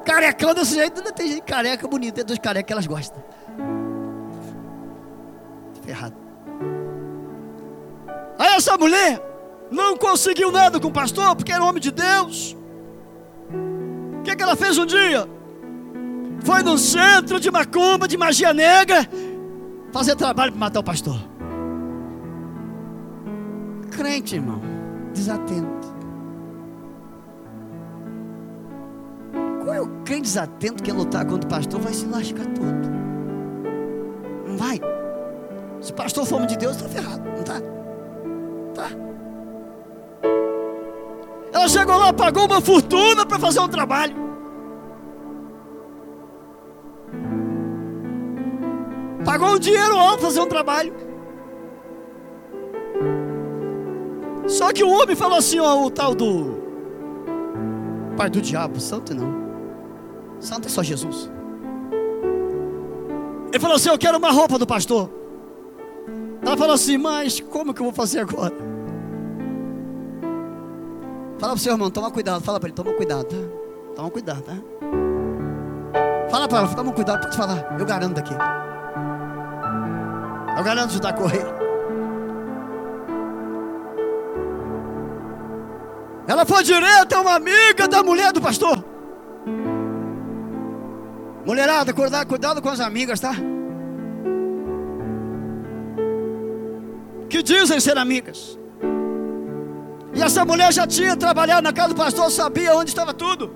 Carecão 0.05 0.55
desse 0.55 0.77
jeito, 0.77 0.98
ainda 0.98 1.11
tem 1.11 1.27
gente 1.27 1.42
careca 1.42 1.88
bonita, 1.88 2.14
tem 2.14 2.25
dos 2.25 2.38
carecas 2.38 2.66
que 2.68 2.72
elas 2.72 2.87
gostam 2.87 3.32
errado. 5.88 6.14
Aí 8.38 8.55
essa 8.57 8.77
mulher 8.77 9.21
não 9.71 9.97
conseguiu 9.97 10.51
nada 10.51 10.79
com 10.79 10.88
o 10.88 10.92
pastor, 10.92 11.35
porque 11.35 11.53
era 11.53 11.64
homem 11.64 11.81
de 11.81 11.90
Deus. 11.90 12.57
O 14.18 14.23
que, 14.23 14.37
que 14.37 14.42
ela 14.42 14.55
fez 14.55 14.77
um 14.79 14.87
dia? 14.87 15.29
Foi 16.45 16.62
no 16.62 16.77
centro 16.77 17.38
de 17.38 17.51
macumba, 17.51 18.07
de 18.09 18.16
magia 18.16 18.53
negra, 18.53 19.09
fazer 19.92 20.16
trabalho 20.16 20.53
para 20.53 20.61
matar 20.61 20.81
o 20.81 20.85
pastor. 20.85 21.16
Crente, 23.90 24.35
irmão, 24.35 24.61
desatento. 25.12 25.92
Qual 29.62 29.75
é 29.75 29.81
o 29.81 29.88
crente 30.05 30.23
desatento 30.23 30.83
que 30.83 30.90
é 30.90 30.95
lutar 30.95 31.25
contra 31.25 31.49
o 31.49 31.51
pastor? 31.51 31.81
Vai 31.81 31.92
se 31.92 32.07
lascar 32.07 32.47
todo. 32.47 32.90
Não 34.49 34.57
vai. 34.57 34.81
Se 35.83 35.92
pastor 35.92 36.25
for 36.25 36.47
de 36.47 36.57
Deus, 36.57 36.77
está 36.77 36.88
ferrado, 36.88 37.23
não 37.25 37.40
está? 37.40 37.61
Tá. 38.75 38.88
Ela 41.53 41.68
chegou 41.68 41.97
lá, 41.99 42.12
pagou 42.12 42.47
uma 42.47 42.61
fortuna 42.61 43.27
para 43.27 43.38
fazer 43.38 43.61
um 43.61 43.68
trabalho. 43.68 44.14
Pagou 49.25 49.49
um 49.49 49.59
dinheiro 49.59 49.97
alto 49.97 50.18
para 50.18 50.27
fazer 50.27 50.40
um 50.40 50.47
trabalho. 50.47 50.95
Só 54.47 54.73
que 54.73 54.85
o 54.85 54.90
homem 54.90 55.16
falou 55.16 55.38
assim, 55.38 55.59
ó, 55.59 55.85
o 55.85 55.90
tal 55.90 56.14
do 56.14 56.62
pai 58.16 58.31
do 58.31 58.40
diabo, 58.40 58.79
santo 58.79 59.14
não. 59.14 59.42
Santo 60.38 60.66
é 60.66 60.71
só 60.71 60.83
Jesus. 60.83 61.31
Ele 63.53 63.61
falou 63.61 63.77
assim: 63.77 63.90
Eu 63.90 63.99
quero 63.99 64.18
uma 64.18 64.31
roupa 64.31 64.59
do 64.59 64.66
pastor. 64.66 65.22
Ela 66.42 66.57
falou 66.57 66.74
assim: 66.74 66.98
Mas 66.98 67.40
como 67.40 67.72
que 67.72 67.81
eu 67.81 67.85
vou 67.85 67.92
fazer 67.94 68.20
agora? 68.20 68.52
Fala 71.38 71.52
para 71.52 71.55
o 71.55 71.59
seu 71.59 71.72
irmão: 71.72 71.90
Toma 71.90 72.11
cuidado. 72.11 72.42
Fala 72.42 72.59
para 72.59 72.68
ele: 72.68 72.76
Toma 72.76 72.92
cuidado? 72.94 73.52
Toma 73.94 74.11
cuidado, 74.11 74.42
tá? 74.42 74.57
Fala 76.31 76.48
para 76.48 76.59
ela: 76.59 76.68
Toma 76.68 76.92
cuidado. 76.92 77.22
Pode 77.22 77.37
falar. 77.37 77.76
Eu 77.78 77.87
garanto 77.87 78.14
daqui. 78.14 78.35
Eu 80.57 80.64
garanto 80.64 80.90
de 80.90 81.00
dar 81.00 81.12
correr. 81.14 81.46
Ela 86.26 86.44
foi 86.44 86.62
direto 86.62 87.12
a 87.14 87.20
uma 87.20 87.35
amiga 87.35 87.87
da 87.88 88.02
mulher 88.02 88.33
do 88.33 88.40
pastor. 88.40 88.85
Mulherada, 91.44 91.92
cuidado, 91.92 92.26
cuidado 92.28 92.62
com 92.62 92.68
as 92.68 92.81
amigas, 92.81 93.18
tá? 93.18 93.35
Que 97.33 97.42
dizem 97.42 97.81
ser 97.81 97.97
amigas. 97.97 98.59
E 100.14 100.23
essa 100.23 100.45
mulher 100.45 100.71
já 100.71 100.87
tinha 100.87 101.16
trabalhado 101.16 101.62
na 101.62 101.73
casa 101.73 101.88
do 101.88 101.95
pastor, 101.95 102.31
sabia 102.31 102.77
onde 102.77 102.90
estava 102.90 103.14
tudo. 103.14 103.51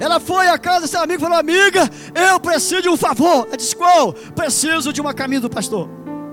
Ela 0.00 0.18
foi 0.18 0.48
à 0.48 0.58
casa 0.58 0.80
dessa 0.80 1.00
amiga 1.00 1.18
e 1.18 1.20
falou: 1.20 1.38
Amiga, 1.38 1.82
eu 2.14 2.40
preciso 2.40 2.80
de 2.80 2.88
um 2.88 2.96
favor. 2.96 3.46
Ela 3.48 3.56
disse: 3.58 3.76
Qual? 3.76 4.14
Preciso 4.34 4.94
de 4.94 5.00
uma 5.02 5.12
camisa 5.12 5.42
do 5.42 5.50
pastor. 5.50 5.90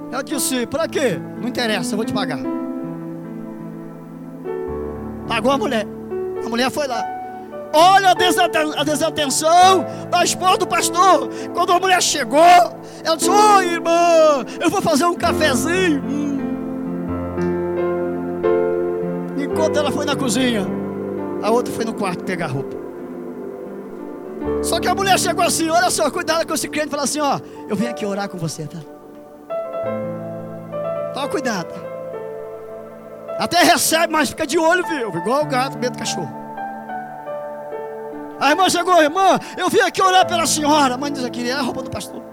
Ela 0.09 0.23
disse: 0.23 0.65
Para 0.65 0.87
quê? 0.87 1.19
Não 1.41 1.49
interessa, 1.49 1.91
eu 1.91 1.97
vou 1.97 2.05
te 2.05 2.13
pagar. 2.13 2.39
Pagou 5.27 5.51
a 5.51 5.57
mulher. 5.57 5.85
A 6.45 6.47
mulher 6.47 6.71
foi 6.71 6.87
lá. 6.87 7.16
Olha 7.73 8.11
a 8.11 8.83
desatenção 8.83 9.85
da 10.09 10.23
esposa 10.23 10.57
do 10.57 10.67
pastor. 10.67 11.29
Quando 11.53 11.73
a 11.73 11.79
mulher 11.79 12.01
chegou, 12.01 12.39
ela 13.03 13.15
disse: 13.15 13.29
Oi, 13.29 13.65
irmã, 13.65 14.45
eu 14.59 14.69
vou 14.69 14.81
fazer 14.81 15.05
um 15.05 15.15
cafezinho. 15.15 16.01
Hum. 16.03 16.37
Enquanto 19.37 19.77
ela 19.77 19.91
foi 19.91 20.05
na 20.05 20.15
cozinha, 20.15 20.65
a 21.41 21.51
outra 21.51 21.73
foi 21.73 21.85
no 21.85 21.93
quarto 21.93 22.23
pegar 22.23 22.47
roupa. 22.47 22.77
Só 24.61 24.79
que 24.79 24.87
a 24.87 24.95
mulher 24.95 25.19
chegou 25.19 25.43
assim: 25.43 25.69
Olha 25.69 25.89
só, 25.89 26.09
cuidado 26.09 26.47
com 26.47 26.53
esse 26.53 26.67
crente. 26.67 26.89
Fala 26.89 27.03
assim: 27.03 27.19
Ó, 27.19 27.39
eu 27.67 27.75
vim 27.75 27.87
aqui 27.87 28.05
orar 28.05 28.29
com 28.29 28.37
você, 28.37 28.65
tá? 28.65 28.79
Toma 31.13 31.27
cuidado. 31.27 31.73
Até 33.39 33.63
recebe, 33.63 34.11
mas 34.11 34.29
fica 34.29 34.47
de 34.47 34.57
olho, 34.57 34.83
viu? 34.87 35.09
Igual 35.09 35.43
o 35.43 35.45
gato, 35.45 35.77
medo 35.77 35.93
do 35.93 35.99
cachorro. 35.99 36.36
A 38.39 38.51
irmã 38.51 38.69
chegou, 38.69 39.01
irmã, 39.01 39.39
eu 39.57 39.69
vim 39.69 39.79
aqui 39.79 40.01
orar 40.01 40.27
pela 40.27 40.45
senhora. 40.45 40.93
A 40.93 40.97
mãe 40.97 41.11
diz 41.11 41.23
aqui, 41.23 41.49
é 41.49 41.53
a 41.53 41.61
roupa 41.61 41.81
do 41.81 41.89
pastor. 41.89 42.23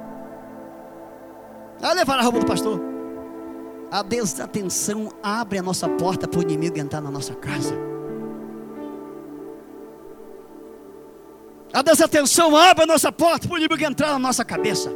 Ela 1.80 1.94
levar 1.94 2.18
a 2.18 2.22
roupa 2.22 2.40
do 2.40 2.46
pastor. 2.46 2.80
A 3.90 4.02
desatenção 4.02 5.10
abre 5.22 5.58
a 5.58 5.62
nossa 5.62 5.88
porta 5.88 6.26
para 6.26 6.40
o 6.40 6.42
inimigo 6.42 6.78
entrar 6.78 7.00
na 7.00 7.10
nossa 7.10 7.34
casa. 7.34 7.74
A 11.72 11.82
desatenção 11.82 12.56
abre 12.56 12.84
a 12.84 12.86
nossa 12.86 13.10
porta 13.10 13.48
para 13.48 13.54
o 13.54 13.58
inimigo 13.58 13.84
entrar 13.84 14.12
na 14.12 14.18
nossa 14.18 14.44
cabeça. 14.44 14.92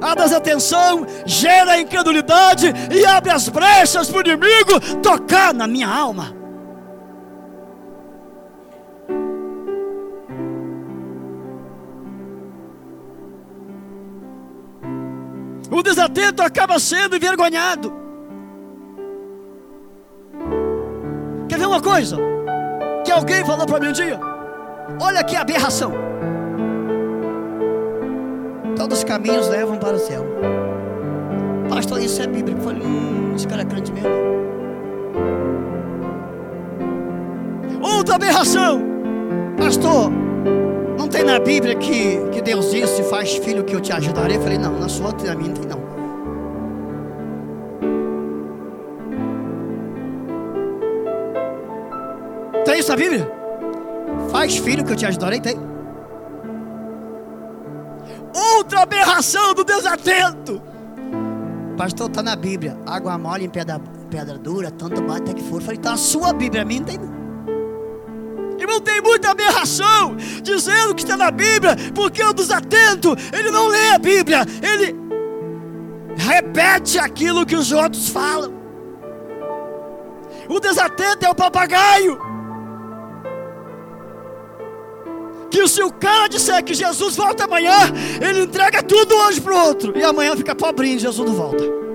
A 0.00 0.14
desatenção 0.14 1.06
gera 1.26 1.80
incredulidade 1.80 2.72
e 2.92 3.04
abre 3.04 3.32
as 3.32 3.48
brechas 3.48 4.08
para 4.08 4.18
o 4.18 4.20
inimigo 4.20 5.00
tocar 5.02 5.52
na 5.52 5.66
minha 5.66 5.88
alma. 5.88 6.37
O 15.78 15.82
desatento 15.82 16.42
acaba 16.42 16.76
sendo 16.80 17.14
envergonhado. 17.14 17.92
Quer 21.48 21.56
ver 21.56 21.66
uma 21.66 21.80
coisa? 21.80 22.16
Que 23.04 23.12
alguém 23.12 23.44
falou 23.44 23.64
para 23.64 23.78
mim 23.78 23.88
um 23.90 23.92
dia. 23.92 24.18
Olha 25.00 25.22
que 25.22 25.36
aberração. 25.36 25.92
Todos 28.76 28.98
os 28.98 29.04
caminhos 29.04 29.46
levam 29.46 29.78
para 29.78 29.94
o 29.94 30.00
céu. 30.00 30.26
Pastor, 31.68 32.02
isso 32.02 32.20
é 32.22 32.26
bíblico. 32.26 32.58
Eu 32.58 32.64
falei, 32.64 32.82
hum, 32.82 33.34
esse 33.36 33.46
cara 33.46 33.62
é 33.62 33.64
crente 33.64 33.92
mesmo. 33.92 34.10
Outra 37.80 38.16
aberração. 38.16 38.82
Pastor, 39.56 40.10
tem 41.18 41.24
na 41.24 41.40
Bíblia 41.40 41.74
que, 41.74 42.28
que 42.30 42.40
Deus 42.40 42.70
disse: 42.70 43.02
Faz 43.04 43.34
filho 43.36 43.64
que 43.64 43.74
eu 43.74 43.80
te 43.80 43.92
ajudarei. 43.92 44.36
Eu 44.36 44.42
falei: 44.42 44.58
Não, 44.58 44.78
na 44.78 44.88
sua 44.88 45.12
na 45.12 45.34
minha 45.34 45.48
não 45.48 45.56
tem 45.56 45.66
não. 45.66 45.88
Tem 52.64 52.78
isso 52.78 52.90
na 52.90 52.96
Bíblia? 52.96 53.32
Faz 54.30 54.56
filho 54.58 54.84
que 54.84 54.92
eu 54.92 54.96
te 54.96 55.06
ajudarei? 55.06 55.40
Tem. 55.40 55.56
Outra 58.56 58.82
aberração 58.82 59.54
do 59.54 59.64
desatento. 59.64 60.62
Pastor, 61.76 62.08
está 62.08 62.22
na 62.22 62.36
Bíblia. 62.36 62.76
Água 62.86 63.18
mole 63.18 63.44
em 63.44 63.50
pedra, 63.50 63.80
pedra 64.10 64.38
dura, 64.38 64.70
tanto 64.70 65.00
bate 65.02 65.22
até 65.22 65.34
que 65.34 65.42
for. 65.42 65.56
Eu 65.56 65.62
falei, 65.62 65.78
está 65.78 65.92
na 65.92 65.96
sua 65.96 66.32
Bíblia, 66.32 66.62
a 66.62 66.64
minha 66.64 66.80
não 66.80 66.86
tem 66.86 66.98
não 66.98 67.17
Irmão, 68.78 68.80
tem 68.80 69.00
muita 69.00 69.30
aberração 69.30 70.16
dizendo 70.42 70.94
que 70.94 71.02
está 71.02 71.16
na 71.16 71.30
Bíblia, 71.30 71.76
porque 71.94 72.22
o 72.22 72.32
desatento, 72.32 73.16
ele 73.32 73.50
não 73.50 73.68
lê 73.68 73.90
a 73.90 73.98
Bíblia, 73.98 74.44
ele 74.62 74.96
repete 76.16 76.98
aquilo 76.98 77.46
que 77.46 77.56
os 77.56 77.72
outros 77.72 78.08
falam. 78.08 78.56
O 80.48 80.60
desatento 80.60 81.26
é 81.26 81.30
o 81.30 81.34
papagaio. 81.34 82.18
Que 85.50 85.66
se 85.66 85.82
o 85.82 85.90
cara 85.90 86.28
disser 86.28 86.62
que 86.62 86.74
Jesus 86.74 87.16
volta 87.16 87.44
amanhã, 87.44 87.76
ele 88.20 88.42
entrega 88.42 88.82
tudo 88.82 89.14
hoje 89.14 89.40
para 89.40 89.54
o 89.54 89.66
outro. 89.66 89.96
E 89.96 90.04
amanhã 90.04 90.36
fica 90.36 90.54
pobrinho, 90.54 90.98
Jesus 90.98 91.28
não 91.28 91.36
volta. 91.36 91.87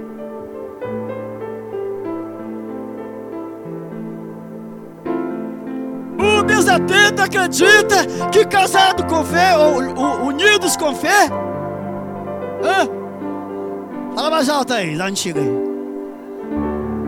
O 6.54 6.56
desatento 6.56 7.22
acredita 7.22 8.06
que 8.32 8.46
casado 8.46 9.04
com 9.08 9.26
fé, 9.26 9.58
ou, 9.58 10.28
unidos 10.28 10.78
com 10.78 10.94
fé, 10.94 11.26
hã? 12.64 12.88
fala 14.16 14.30
mais 14.30 14.48
alto 14.48 14.74
aí, 14.74 14.96
da 14.96 15.08
antiga 15.08 15.42
aí. 15.42 15.48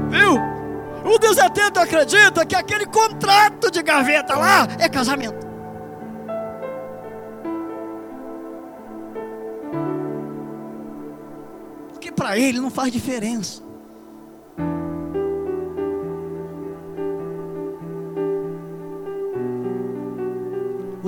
Viu? 0.09 0.41
O 1.05 1.19
desatento 1.19 1.79
acredita 1.79 2.43
que 2.43 2.55
aquele 2.55 2.87
contrato 2.87 3.69
de 3.69 3.83
gaveta 3.83 4.35
lá 4.35 4.67
é 4.79 4.89
casamento. 4.89 5.45
para 12.15 12.39
ele 12.39 12.59
não 12.59 12.71
faz 12.71 12.91
diferença. 12.91 13.64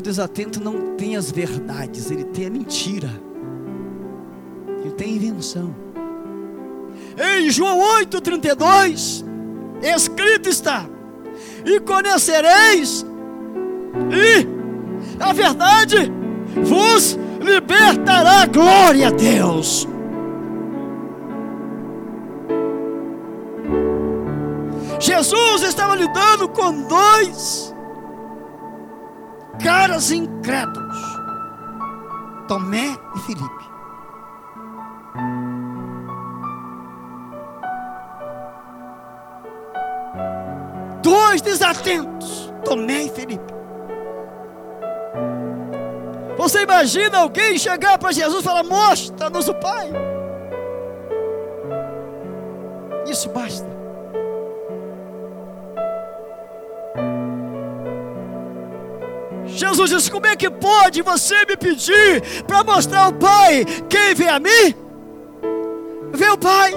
Desatento 0.08 0.64
não 0.64 0.95
tem 0.95 1.18
as 1.18 1.30
verdades, 1.30 2.10
ele 2.10 2.24
tem 2.24 2.45
a 2.45 2.49
mentira. 2.49 3.10
Ele 4.80 4.91
tem 4.91 5.08
a 5.12 5.16
invenção. 5.18 5.76
Em 7.18 7.49
João 7.49 7.80
8,32, 7.99 9.26
escrito 9.84 10.47
está: 10.47 10.86
E 11.66 11.82
conhecereis, 11.82 13.05
e 14.10 14.47
a 15.22 15.34
verdade 15.34 16.10
vos 16.64 17.20
libertará, 17.41 18.45
glória 18.45 19.10
a 19.10 19.12
Deus. 19.12 19.86
Jesus 25.01 25.64
estava 25.64 25.95
lidando 25.95 26.47
com 26.47 26.88
dois 26.88 27.76
caras 29.68 30.11
incrédulos, 30.11 30.97
Tomé 32.47 32.97
e 33.13 33.20
Filipe. 33.20 33.65
Dois 41.03 41.41
desatentos, 41.41 42.53
Tomé 42.63 43.07
e 43.07 43.09
Filipe. 43.09 43.53
Você 46.38 46.63
imagina 46.63 47.18
alguém 47.18 47.57
chegar 47.57 47.97
para 47.97 48.13
Jesus 48.13 48.39
e 48.39 48.43
falar: 48.43 48.63
Mostra-nos 48.63 49.49
o 49.49 49.53
Pai. 49.55 49.91
Isso 53.05 53.28
basta. 53.32 53.66
Jesus 59.58 59.89
disse: 59.89 60.12
Como 60.12 60.28
é 60.28 60.36
que 60.36 60.49
pode 60.49 61.01
você 61.01 61.36
me 61.45 61.58
pedir 61.58 62.43
para 62.45 62.64
mostrar 62.64 63.10
o 63.10 63.14
Pai? 63.14 63.66
Quem 63.89 64.14
vê 64.14 64.28
a 64.28 64.39
mim, 64.39 64.76
vê 66.14 66.30
o 66.30 66.38
Pai. 66.38 66.72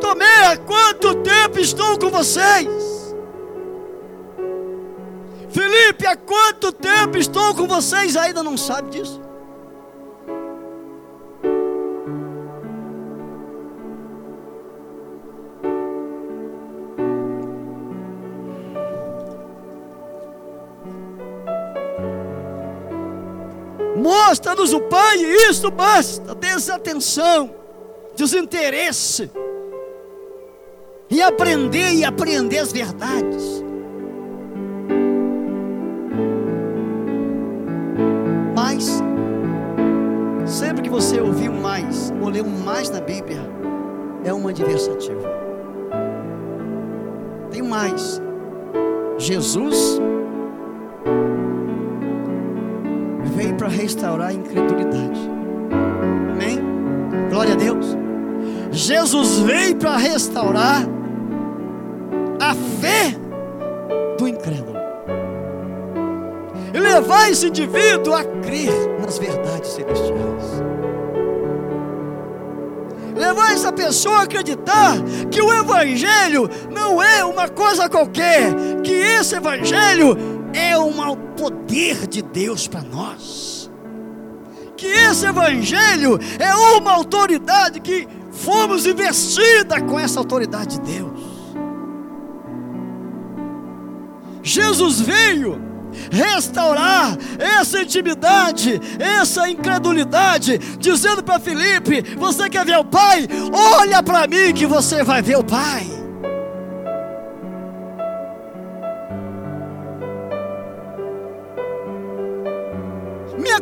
Tomé, 0.00 0.46
há 0.46 0.56
quanto 0.58 1.14
tempo 1.16 1.58
estou 1.58 1.98
com 1.98 2.10
vocês? 2.10 2.68
Felipe, 5.50 6.06
há 6.06 6.16
quanto 6.16 6.70
tempo 6.70 7.16
estou 7.16 7.54
com 7.54 7.66
vocês? 7.66 8.16
Ainda 8.16 8.42
não 8.42 8.56
sabe 8.56 8.90
disso? 8.90 9.29
Mostra-nos 24.00 24.72
o 24.72 24.80
Pai, 24.80 25.18
e 25.18 25.50
isso 25.50 25.70
basta. 25.70 26.34
Desatenção, 26.34 27.50
desinteresse. 28.16 29.30
E 31.10 31.20
aprender 31.20 31.92
e 31.92 32.04
aprender 32.04 32.58
as 32.58 32.72
verdades. 32.72 33.62
Mas, 38.54 39.02
sempre 40.46 40.82
que 40.82 40.88
você 40.88 41.20
ouvir 41.20 41.50
mais, 41.50 42.10
ou 42.22 42.30
ler 42.30 42.44
mais 42.44 42.88
na 42.88 43.00
Bíblia, 43.00 43.40
é 44.24 44.32
uma 44.32 44.50
adversativa. 44.50 45.28
Tem 47.50 47.60
mais. 47.60 48.22
Jesus 49.18 50.00
restaurar 53.80 54.28
a 54.28 54.32
incredulidade. 54.32 55.20
Amém? 56.32 56.60
Glória 57.30 57.54
a 57.54 57.56
Deus. 57.56 57.96
Jesus 58.70 59.38
veio 59.40 59.76
para 59.76 59.96
restaurar 59.96 60.86
a 62.40 62.54
fé 62.80 63.16
do 64.18 64.28
incrédulo. 64.28 64.78
E 66.72 66.78
levar 66.78 67.30
esse 67.30 67.48
indivíduo 67.48 68.14
a 68.14 68.24
crer 68.24 68.72
nas 69.00 69.18
verdades 69.18 69.70
celestiais. 69.70 70.62
Levar 73.16 73.52
essa 73.52 73.72
pessoa 73.72 74.20
a 74.20 74.22
acreditar 74.22 74.96
que 75.30 75.42
o 75.42 75.52
Evangelho 75.52 76.48
não 76.70 77.02
é 77.02 77.24
uma 77.24 77.48
coisa 77.48 77.88
qualquer, 77.88 78.54
que 78.84 78.92
esse 78.92 79.34
Evangelho 79.34 80.16
é 80.54 80.78
um 80.78 80.90
poder 81.36 82.06
de 82.06 82.22
Deus 82.22 82.68
para 82.68 82.82
nós. 82.82 83.49
Que 84.80 84.86
esse 84.86 85.26
Evangelho 85.26 86.18
é 86.38 86.54
uma 86.54 86.92
autoridade 86.92 87.80
que 87.80 88.08
fomos 88.32 88.86
investida 88.86 89.78
com 89.78 90.00
essa 90.00 90.18
autoridade 90.18 90.80
de 90.80 90.92
Deus. 90.92 91.20
Jesus 94.42 95.02
veio 95.02 95.60
restaurar 96.10 97.14
essa 97.38 97.82
intimidade, 97.82 98.80
essa 98.98 99.50
incredulidade, 99.50 100.56
dizendo 100.78 101.22
para 101.22 101.38
Felipe: 101.38 102.16
Você 102.16 102.48
quer 102.48 102.64
ver 102.64 102.78
o 102.78 102.84
Pai? 102.84 103.28
Olha 103.52 104.02
para 104.02 104.26
mim 104.26 104.54
que 104.54 104.64
você 104.64 105.04
vai 105.04 105.20
ver 105.20 105.36
o 105.36 105.44
Pai. 105.44 105.99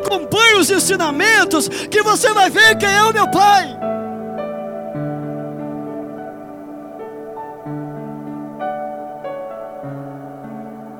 Acompanhe 0.09 0.55
os 0.55 0.69
ensinamentos, 0.71 1.69
que 1.69 2.01
você 2.01 2.33
vai 2.33 2.49
ver 2.49 2.75
quem 2.77 2.89
é 2.89 3.03
o 3.03 3.13
meu 3.13 3.29
Pai. 3.29 3.77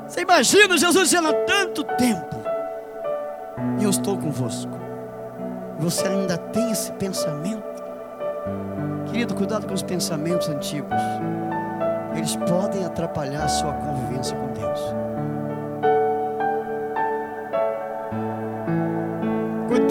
Você 0.07 0.22
imagina 0.22 0.78
Jesus 0.78 1.10
dizendo 1.10 1.30
há 1.30 1.34
tanto 1.34 1.84
tempo, 1.84 2.36
e 3.80 3.84
eu 3.84 3.89
estou 3.89 4.18
convosco. 4.18 4.80
Você 5.80 6.07
ainda 6.07 6.38
tem 6.38 6.72
esse 6.72 6.91
pensamento? 6.93 7.64
Querido, 9.07 9.34
cuidado 9.34 9.66
com 9.66 9.74
os 9.74 9.82
pensamentos 9.82 10.49
antigos. 10.49 10.99
Eles 12.16 12.36
podem 12.36 12.86
atrapalhar 12.86 13.45
a 13.45 13.47
sua 13.47 13.74
convivência 13.74 14.36
com 14.36 14.47
Deus. 14.47 15.09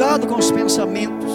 Cuidado 0.09 0.27
com 0.27 0.39
os 0.39 0.51
pensamentos, 0.51 1.31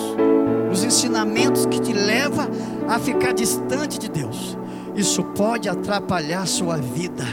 os 0.71 0.83
ensinamentos 0.83 1.63
que 1.67 1.79
te 1.79 1.93
levam 1.93 2.47
a 2.89 2.97
ficar 2.97 3.31
distante 3.31 3.99
de 3.99 4.09
Deus. 4.09 4.57
Isso 4.95 5.23
pode 5.23 5.69
atrapalhar 5.69 6.41
a 6.41 6.45
sua 6.47 6.77
vida. 6.77 7.23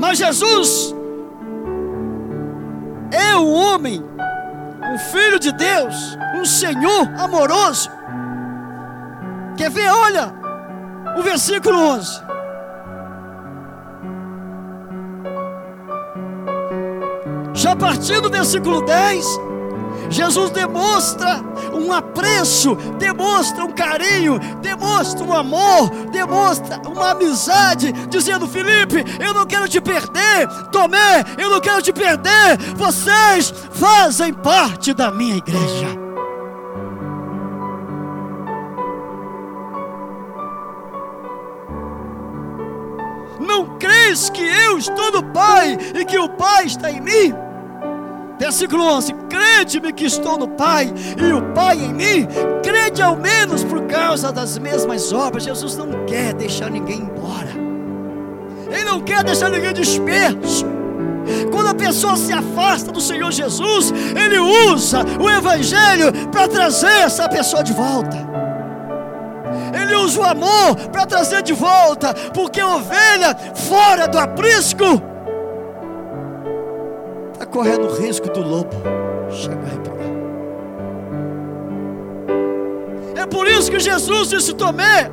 Mas 0.00 0.16
Jesus 0.16 0.96
é 3.12 3.36
um 3.36 3.52
homem, 3.52 4.02
um 4.02 4.98
filho 5.12 5.38
de 5.38 5.52
Deus, 5.52 5.94
um 6.40 6.44
Senhor 6.46 7.06
amoroso, 7.18 7.90
que 9.58 9.64
Quer 9.64 9.70
ver? 9.70 9.90
Olha 9.90 10.32
o 11.18 11.22
versículo 11.22 11.78
11. 11.78 12.23
A 17.74 17.76
partir 17.76 18.20
do 18.20 18.30
versículo 18.30 18.82
10, 18.82 19.26
Jesus 20.08 20.50
demonstra 20.52 21.42
um 21.72 21.92
apreço, 21.92 22.76
demonstra 22.98 23.64
um 23.64 23.72
carinho, 23.72 24.38
demonstra 24.62 25.24
um 25.24 25.32
amor, 25.32 25.90
demonstra 26.12 26.80
uma 26.86 27.10
amizade, 27.10 27.90
dizendo: 28.08 28.46
Felipe, 28.46 29.04
eu 29.18 29.34
não 29.34 29.44
quero 29.44 29.68
te 29.68 29.80
perder, 29.80 30.46
Tomé, 30.70 31.24
eu 31.36 31.50
não 31.50 31.60
quero 31.60 31.82
te 31.82 31.92
perder, 31.92 32.56
vocês 32.76 33.52
fazem 33.72 34.32
parte 34.32 34.94
da 34.94 35.10
minha 35.10 35.36
igreja. 35.36 36.04
Não 43.40 43.76
crês 43.78 44.30
que 44.30 44.42
eu 44.42 44.78
estou 44.78 45.10
no 45.10 45.24
Pai 45.32 45.76
e 45.92 46.04
que 46.04 46.16
o 46.16 46.28
Pai 46.28 46.66
está 46.66 46.88
em 46.88 47.00
mim? 47.00 47.43
Versículo 48.38 48.84
11: 48.84 49.12
Crede-me 49.28 49.92
que 49.92 50.04
estou 50.04 50.36
no 50.38 50.48
Pai 50.48 50.92
e 51.16 51.32
o 51.32 51.42
Pai 51.54 51.76
em 51.76 51.92
mim, 51.92 52.28
crede 52.62 53.00
ao 53.02 53.16
menos 53.16 53.62
por 53.64 53.82
causa 53.82 54.32
das 54.32 54.58
mesmas 54.58 55.12
obras. 55.12 55.44
Jesus 55.44 55.76
não 55.76 56.04
quer 56.06 56.34
deixar 56.34 56.70
ninguém 56.70 56.98
embora, 56.98 57.50
Ele 58.70 58.84
não 58.84 59.00
quer 59.00 59.22
deixar 59.22 59.50
ninguém 59.50 59.72
disperso. 59.72 60.66
Quando 61.50 61.68
a 61.68 61.74
pessoa 61.74 62.16
se 62.16 62.32
afasta 62.32 62.92
do 62.92 63.00
Senhor 63.00 63.32
Jesus, 63.32 63.92
Ele 64.14 64.38
usa 64.38 65.04
o 65.20 65.30
Evangelho 65.30 66.12
para 66.30 66.48
trazer 66.48 67.00
essa 67.02 67.28
pessoa 67.28 67.62
de 67.62 67.72
volta. 67.72 68.34
Ele 69.72 69.94
usa 69.94 70.20
o 70.20 70.24
amor 70.24 70.76
para 70.92 71.06
trazer 71.06 71.42
de 71.42 71.52
volta, 71.52 72.12
porque 72.34 72.62
ovelha 72.62 73.36
fora 73.54 74.06
do 74.06 74.18
aprisco 74.18 75.13
correndo 77.54 77.86
o 77.86 77.94
risco 77.94 78.28
do 78.30 78.42
lobo 78.42 78.74
chegar 79.30 79.72
e 79.72 79.78
pegar. 79.78 80.12
É 83.22 83.26
por 83.26 83.46
isso 83.46 83.70
que 83.70 83.78
Jesus 83.78 84.30
disse: 84.30 84.52
Tomé, 84.54 85.08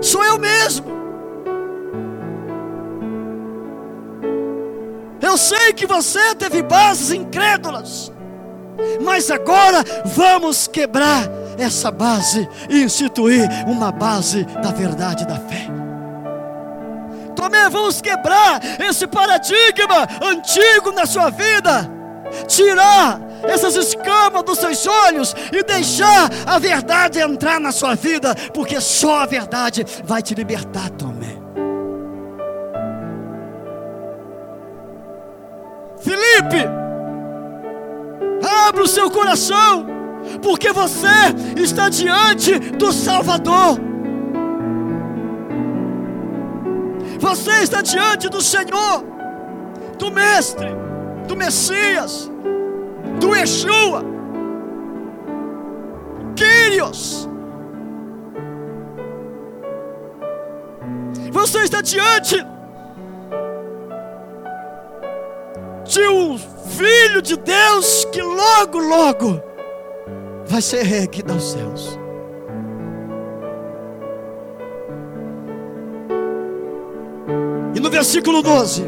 sou 0.00 0.24
eu 0.24 0.38
mesmo. 0.38 0.94
Eu 5.20 5.36
sei 5.36 5.74
que 5.74 5.86
você 5.86 6.34
teve 6.34 6.62
bases 6.62 7.12
incrédulas, 7.12 8.10
mas 9.02 9.30
agora 9.30 9.84
vamos 10.06 10.66
quebrar 10.66 11.28
essa 11.58 11.90
base 11.90 12.48
e 12.70 12.82
instituir 12.82 13.46
uma 13.66 13.92
base 13.92 14.44
da 14.62 14.70
verdade 14.70 15.26
da 15.26 15.36
fé. 15.36 15.83
Tomé, 17.44 17.68
vamos 17.68 18.00
quebrar 18.00 18.58
esse 18.80 19.06
paradigma 19.06 20.08
antigo 20.22 20.90
na 20.92 21.04
sua 21.04 21.28
vida, 21.28 21.90
tirar 22.48 23.20
essas 23.42 23.76
escamas 23.76 24.42
dos 24.44 24.58
seus 24.58 24.86
olhos 24.86 25.36
e 25.52 25.62
deixar 25.62 26.30
a 26.46 26.58
verdade 26.58 27.20
entrar 27.20 27.60
na 27.60 27.70
sua 27.70 27.94
vida, 27.94 28.34
porque 28.54 28.80
só 28.80 29.18
a 29.18 29.26
verdade 29.26 29.84
vai 30.04 30.22
te 30.22 30.34
libertar, 30.34 30.88
Tomé. 30.88 31.36
Felipe, 36.00 36.66
abra 38.66 38.84
o 38.84 38.88
seu 38.88 39.10
coração, 39.10 39.86
porque 40.42 40.72
você 40.72 41.06
está 41.62 41.90
diante 41.90 42.58
do 42.58 42.90
Salvador. 42.90 43.93
Você 47.24 47.52
está 47.62 47.80
diante 47.80 48.28
do 48.28 48.42
Senhor, 48.42 49.02
do 49.98 50.10
Mestre, 50.10 50.68
do 51.26 51.34
Messias, 51.34 52.30
do 53.18 53.34
Yeshua, 53.34 54.04
Quírios. 56.36 57.26
Você 61.32 61.62
está 61.62 61.80
diante 61.80 62.36
de 65.86 66.08
um 66.08 66.38
Filho 66.76 67.22
de 67.22 67.38
Deus 67.38 68.04
que 68.12 68.20
logo, 68.20 68.78
logo 68.78 69.40
vai 70.44 70.60
ser 70.60 70.82
reerguido 70.82 71.32
aos 71.32 71.52
céus. 71.52 72.03
Versículo 77.94 78.42
12, 78.42 78.84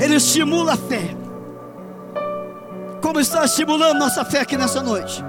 ele 0.00 0.16
estimula 0.16 0.72
a 0.72 0.76
fé. 0.76 1.16
Como 3.00 3.20
está 3.20 3.44
estimulando 3.44 4.00
nossa 4.00 4.24
fé 4.24 4.40
aqui 4.40 4.56
nessa 4.56 4.82
noite? 4.82 5.24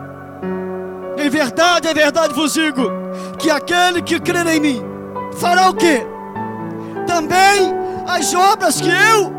Em 1.16 1.30
verdade, 1.30 1.88
em 1.88 1.94
verdade 1.94 2.34
vos 2.34 2.54
digo: 2.54 2.82
que 3.38 3.52
aquele 3.52 4.02
que 4.02 4.20
crer 4.20 4.48
em 4.48 4.60
mim 4.60 4.82
fará 5.40 5.70
o 5.70 5.76
que? 5.76 6.02
Também 7.06 7.76
as 8.08 8.34
obras 8.34 8.82
que 8.82 8.90
eu 8.90 9.32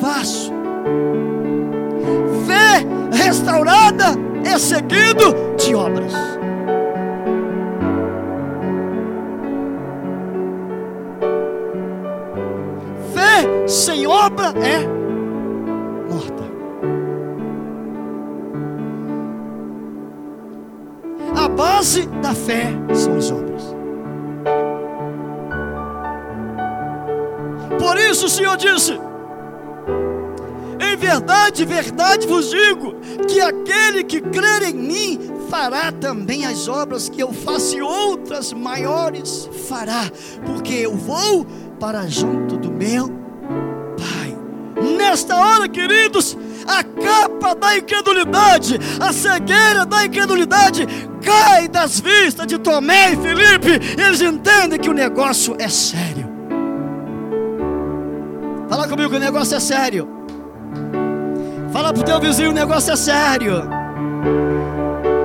faço. 0.00 0.52
Fé 2.44 2.84
restaurada 3.16 4.06
é 4.44 4.58
seguido 4.58 5.32
de 5.56 5.76
obras. 5.76 6.37
Sem 13.68 14.06
obra 14.06 14.54
é 14.56 14.86
morta. 16.10 16.48
A 21.36 21.48
base 21.48 22.06
da 22.22 22.34
fé 22.34 22.72
são 22.94 23.16
as 23.16 23.30
obras. 23.30 23.76
Por 27.78 27.96
isso 27.98 28.26
o 28.26 28.30
Senhor 28.30 28.56
disse: 28.56 28.98
Em 30.80 30.96
verdade, 30.96 31.64
verdade 31.66 32.26
vos 32.26 32.50
digo, 32.50 32.94
que 33.28 33.40
aquele 33.40 34.02
que 34.02 34.20
crer 34.22 34.62
em 34.62 34.74
mim 34.74 35.20
fará 35.50 35.92
também 35.92 36.46
as 36.46 36.68
obras 36.68 37.08
que 37.08 37.22
eu 37.22 37.32
faço, 37.32 37.76
e 37.76 37.82
outras 37.82 38.52
maiores 38.52 39.48
fará, 39.68 40.10
porque 40.46 40.72
eu 40.72 40.94
vou 40.96 41.46
para 41.78 42.06
junto 42.06 42.56
do 42.56 42.70
meu. 42.70 43.27
Nesta 44.96 45.36
hora, 45.36 45.68
queridos, 45.68 46.36
a 46.66 46.84
capa 46.84 47.54
da 47.54 47.76
incredulidade, 47.76 48.78
a 49.00 49.12
cegueira 49.12 49.84
da 49.86 50.04
incredulidade 50.04 50.86
cai 51.22 51.66
das 51.68 51.98
vistas 52.00 52.46
de 52.46 52.58
Tomé 52.58 53.12
e 53.12 53.16
Felipe. 53.16 54.00
Eles 54.00 54.20
entendem 54.20 54.78
que 54.78 54.90
o 54.90 54.92
negócio 54.92 55.56
é 55.58 55.68
sério. 55.68 56.28
Fala 58.68 58.86
comigo 58.86 59.10
que 59.10 59.16
o 59.16 59.20
negócio 59.20 59.56
é 59.56 59.60
sério. 59.60 60.08
Fala 61.72 61.92
pro 61.92 62.02
teu 62.02 62.20
vizinho, 62.20 62.50
o 62.50 62.54
negócio 62.54 62.92
é 62.92 62.96
sério. 62.96 63.62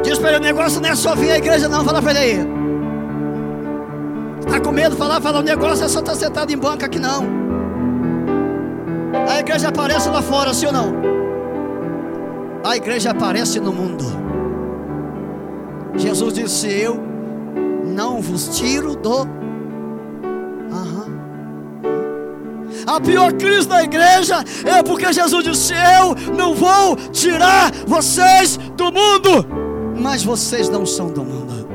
Diz 0.04 0.18
para 0.18 0.30
ele, 0.30 0.40
o 0.40 0.42
negócio 0.42 0.82
não 0.82 0.90
é 0.90 0.96
só 0.96 1.16
vir 1.16 1.32
à 1.32 1.38
igreja, 1.38 1.68
não. 1.68 1.84
Fala 1.84 2.02
para 2.02 2.12
ele 2.12 2.20
aí. 2.20 2.48
Está 4.40 4.60
com 4.60 4.72
medo 4.72 4.96
falar? 4.96 5.22
Fala, 5.22 5.40
o 5.40 5.44
negócio 5.44 5.86
é 5.86 5.88
só 5.88 6.00
estar 6.00 6.14
tá 6.14 6.18
sentado 6.18 6.52
em 6.52 6.58
banca 6.58 6.86
aqui, 6.86 7.00
não. 7.00 7.43
A 9.30 9.40
igreja 9.40 9.70
aparece 9.70 10.10
lá 10.10 10.22
fora, 10.22 10.54
sim 10.54 10.68
ou 10.68 10.74
não? 10.74 10.94
A 12.64 12.76
igreja 12.76 13.12
aparece 13.12 13.60
no 13.60 13.74
mundo. 13.74 14.06
Jesus 15.96 16.34
disse: 16.34 16.68
Eu 16.68 17.00
não 17.86 18.22
vos 18.22 18.58
tiro 18.58 18.96
do 18.96 19.44
A 22.86 23.00
pior 23.00 23.34
crise 23.34 23.68
da 23.68 23.84
igreja 23.84 24.44
é 24.66 24.84
porque 24.84 25.12
Jesus 25.12 25.44
disse: 25.44 25.74
Eu 25.74 26.36
não 26.36 26.54
vou 26.54 26.96
tirar 27.12 27.72
vocês 27.88 28.58
do 28.76 28.86
mundo, 28.86 29.46
mas 30.00 30.24
vocês 30.24 30.70
não 30.70 30.86
são 30.86 31.08
do 31.08 31.24
mundo. 31.24 31.68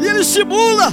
E 0.00 0.06
ele 0.06 0.20
estimula 0.20 0.92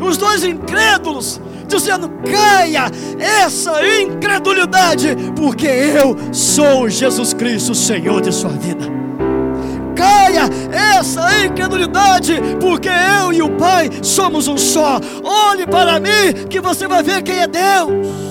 os 0.00 0.16
dois 0.16 0.44
incrédulos, 0.44 1.40
dizendo: 1.66 2.10
caia 2.30 2.90
essa 3.18 3.72
incredulidade, 4.00 5.16
porque 5.36 5.66
eu 5.66 6.16
sou 6.32 6.88
Jesus 6.88 7.32
Cristo, 7.34 7.74
Senhor 7.74 8.20
de 8.20 8.32
sua 8.32 8.50
vida. 8.50 8.84
Caia 9.94 10.48
essa 10.98 11.44
incredulidade, 11.44 12.40
porque 12.60 12.88
eu 12.88 13.32
e 13.32 13.42
o 13.42 13.50
Pai 13.50 13.90
somos 14.02 14.48
um 14.48 14.56
só. 14.56 14.98
Olhe 15.22 15.66
para 15.66 16.00
mim, 16.00 16.46
que 16.48 16.60
você 16.60 16.88
vai 16.88 17.02
ver 17.02 17.22
quem 17.22 17.40
é 17.40 17.46
Deus. 17.46 18.30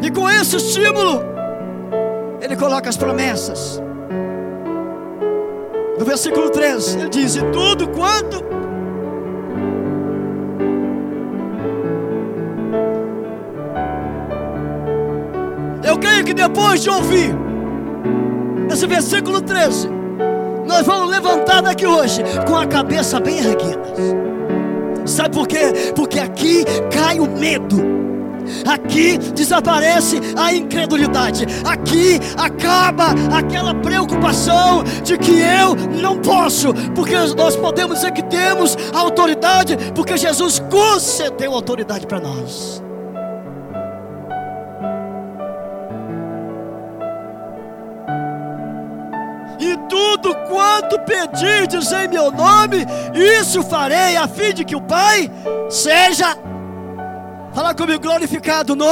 E 0.00 0.10
com 0.10 0.30
esse 0.30 0.56
estímulo, 0.56 1.37
ele 2.48 2.56
coloca 2.56 2.88
as 2.88 2.96
promessas. 2.96 3.80
No 5.98 6.04
versículo 6.04 6.48
13, 6.48 6.98
ele 6.98 7.08
diz: 7.10 7.36
E 7.36 7.42
tudo 7.52 7.88
quanto 7.88 8.42
Eu 15.84 15.96
creio 15.98 16.24
que 16.24 16.34
depois 16.34 16.82
de 16.82 16.90
ouvir 16.90 17.34
esse 18.70 18.86
versículo 18.86 19.40
13, 19.40 19.88
nós 20.66 20.84
vamos 20.86 21.10
levantar 21.10 21.62
daqui 21.62 21.86
hoje 21.86 22.22
com 22.46 22.56
a 22.56 22.66
cabeça 22.66 23.18
bem 23.18 23.38
erguida. 23.38 23.82
Sabe 25.06 25.34
por 25.34 25.48
quê? 25.48 25.92
Porque 25.96 26.18
aqui 26.18 26.64
cai 26.90 27.18
o 27.18 27.26
medo. 27.26 28.07
Aqui 28.66 29.18
desaparece 29.18 30.20
a 30.36 30.52
incredulidade. 30.52 31.46
Aqui 31.64 32.18
acaba 32.36 33.14
aquela 33.36 33.74
preocupação 33.74 34.82
de 35.02 35.16
que 35.18 35.32
eu 35.32 35.74
não 36.00 36.18
posso, 36.18 36.72
porque 36.94 37.14
nós 37.36 37.56
podemos 37.56 37.96
dizer 37.96 38.12
que 38.12 38.22
temos 38.22 38.76
autoridade, 38.92 39.76
porque 39.94 40.16
Jesus 40.16 40.60
concedeu 40.70 41.52
autoridade 41.52 42.06
para 42.06 42.20
nós. 42.20 42.82
E 49.60 49.76
tudo 49.88 50.34
quanto 50.48 50.98
pedirdes 51.00 51.90
em 51.90 52.08
meu 52.08 52.30
nome, 52.30 52.86
isso 53.12 53.62
farei, 53.62 54.16
a 54.16 54.28
fim 54.28 54.54
de 54.54 54.64
que 54.64 54.76
o 54.76 54.80
Pai 54.80 55.30
seja 55.68 56.36
Fala 57.58 57.74
comigo, 57.74 57.98
glorificado 57.98 58.76
no. 58.76 58.86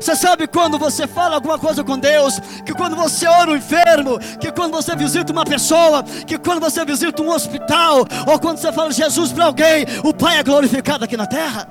Você 0.00 0.14
sabe 0.14 0.46
quando 0.46 0.78
você 0.78 1.04
fala 1.04 1.34
alguma 1.34 1.58
coisa 1.58 1.82
com 1.82 1.98
Deus, 1.98 2.38
que 2.64 2.72
quando 2.72 2.94
você 2.94 3.26
ora 3.26 3.50
um 3.50 3.56
enfermo, 3.56 4.20
que 4.38 4.52
quando 4.52 4.72
você 4.72 4.94
visita 4.94 5.32
uma 5.32 5.44
pessoa, 5.44 6.04
que 6.04 6.38
quando 6.38 6.60
você 6.60 6.84
visita 6.84 7.20
um 7.20 7.28
hospital, 7.28 8.06
ou 8.24 8.38
quando 8.38 8.58
você 8.58 8.72
fala 8.72 8.92
Jesus 8.92 9.32
para 9.32 9.46
alguém, 9.46 9.84
o 10.04 10.14
Pai 10.14 10.38
é 10.38 10.44
glorificado 10.44 11.04
aqui 11.04 11.16
na 11.16 11.26
terra? 11.26 11.66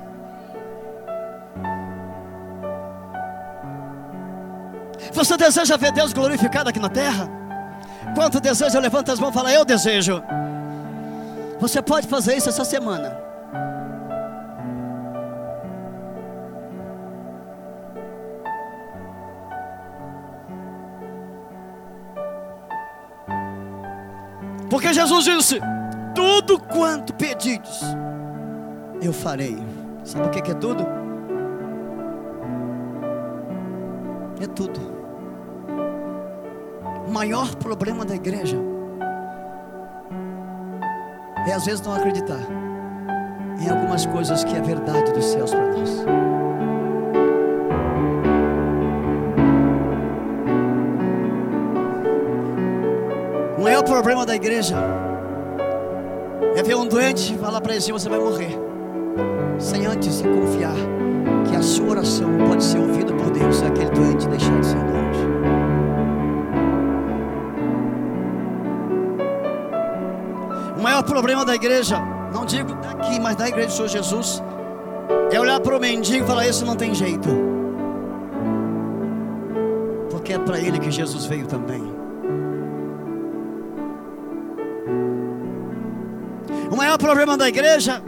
Você 5.14 5.34
deseja 5.38 5.78
ver 5.78 5.92
Deus 5.92 6.12
glorificado 6.12 6.68
aqui 6.68 6.78
na 6.78 6.90
terra? 6.90 7.26
Quanto 8.14 8.38
deseja, 8.38 8.78
levanta 8.80 9.14
as 9.14 9.18
mãos 9.18 9.30
e 9.30 9.34
fala: 9.34 9.50
Eu 9.50 9.64
desejo. 9.64 10.22
Você 11.58 11.80
pode 11.80 12.06
fazer 12.06 12.36
isso 12.36 12.50
essa 12.50 12.66
semana. 12.66 13.25
Porque 24.76 24.92
Jesus 24.92 25.24
disse: 25.24 25.58
Tudo 26.14 26.60
quanto 26.60 27.14
pedides, 27.14 27.80
eu 29.00 29.10
farei. 29.10 29.56
Sabe 30.04 30.26
o 30.26 30.30
que 30.30 30.50
é 30.50 30.54
tudo? 30.54 30.86
É 34.38 34.46
tudo. 34.46 34.78
O 37.06 37.10
maior 37.10 37.54
problema 37.54 38.04
da 38.04 38.14
igreja 38.14 38.58
é 41.48 41.54
às 41.54 41.64
vezes 41.64 41.80
não 41.80 41.94
acreditar 41.94 42.42
em 43.58 43.70
algumas 43.70 44.04
coisas 44.04 44.44
que 44.44 44.54
é 44.54 44.60
verdade 44.60 45.10
dos 45.10 45.24
céus 45.24 45.52
para 45.52 45.72
nós. 45.72 46.04
Maior 53.76 53.84
problema 53.84 54.24
da 54.24 54.34
igreja 54.34 54.74
é 56.56 56.62
ver 56.62 56.74
um 56.76 56.86
doente 56.86 57.34
e 57.34 57.38
falar 57.38 57.60
para 57.60 57.74
ele 57.74 57.92
você 57.92 58.08
vai 58.08 58.18
morrer, 58.18 58.58
sem 59.58 59.84
antes 59.84 60.22
confiar 60.22 60.74
que 61.46 61.54
a 61.54 61.60
sua 61.60 61.90
oração 61.90 62.30
pode 62.48 62.64
ser 62.64 62.78
ouvida 62.78 63.12
por 63.12 63.30
Deus 63.30 63.62
aquele 63.62 63.90
doente 63.90 64.26
deixar 64.28 64.58
de 64.58 64.66
ser 64.66 64.78
doente. 64.78 65.18
O 70.78 70.82
maior 70.82 71.02
problema 71.02 71.44
da 71.44 71.54
igreja, 71.54 72.00
não 72.32 72.46
digo 72.46 72.74
daqui, 72.76 73.20
mas 73.20 73.36
da 73.36 73.46
igreja 73.46 73.68
do 73.68 73.72
Senhor 73.74 73.88
Jesus, 73.88 74.42
é 75.30 75.38
olhar 75.38 75.60
para 75.60 75.76
o 75.76 75.80
mendigo 75.80 76.24
e 76.24 76.26
falar: 76.26 76.48
Isso 76.48 76.64
não 76.64 76.76
tem 76.76 76.94
jeito, 76.94 77.28
porque 80.10 80.32
é 80.32 80.38
para 80.38 80.58
ele 80.58 80.78
que 80.78 80.90
Jesus 80.90 81.26
veio 81.26 81.46
também. 81.46 81.95
O 86.96 86.98
problema 86.98 87.36
da 87.36 87.46
igreja 87.46 88.02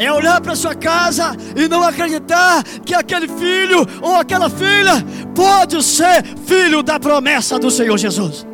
é 0.00 0.12
olhar 0.12 0.40
para 0.40 0.56
sua 0.56 0.74
casa 0.74 1.30
e 1.54 1.68
não 1.68 1.80
acreditar 1.80 2.64
que 2.84 2.92
aquele 2.92 3.28
filho 3.28 3.86
ou 4.02 4.16
aquela 4.16 4.50
filha 4.50 4.94
pode 5.32 5.80
ser 5.80 6.24
filho 6.44 6.82
da 6.82 6.98
promessa 6.98 7.56
do 7.56 7.70
Senhor 7.70 7.96
Jesus. 7.96 8.44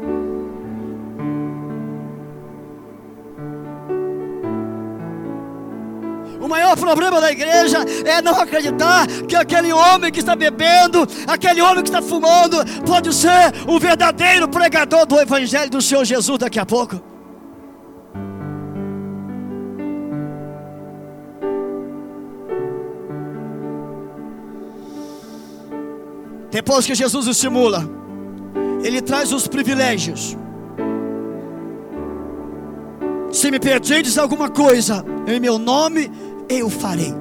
O 6.38 6.46
maior 6.46 6.76
problema 6.76 7.18
da 7.18 7.32
igreja 7.32 7.78
é 8.04 8.20
não 8.20 8.38
acreditar 8.38 9.06
que 9.26 9.34
aquele 9.34 9.72
homem 9.72 10.12
que 10.12 10.20
está 10.20 10.36
bebendo, 10.36 11.08
aquele 11.26 11.62
homem 11.62 11.82
que 11.82 11.88
está 11.88 12.02
fumando, 12.02 12.58
pode 12.84 13.14
ser 13.14 13.54
o 13.66 13.80
verdadeiro 13.80 14.46
pregador 14.48 15.06
do 15.06 15.18
Evangelho 15.18 15.70
do 15.70 15.80
Senhor 15.80 16.04
Jesus 16.04 16.38
daqui 16.38 16.58
a 16.58 16.66
pouco. 16.66 17.09
Depois 26.50 26.84
que 26.84 26.94
Jesus 26.94 27.26
estimula, 27.26 27.88
Ele 28.82 29.00
traz 29.00 29.32
os 29.32 29.46
privilégios. 29.46 30.36
Se 33.32 33.50
me 33.50 33.60
pedirdes 33.60 34.18
alguma 34.18 34.48
coisa 34.48 35.04
em 35.26 35.38
meu 35.38 35.58
nome, 35.58 36.10
eu 36.48 36.68
farei. 36.68 37.14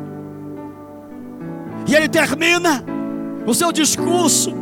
E 1.88 1.96
ele 1.96 2.08
termina 2.08 2.84
o 3.46 3.54
seu 3.54 3.72
discurso 3.72 4.54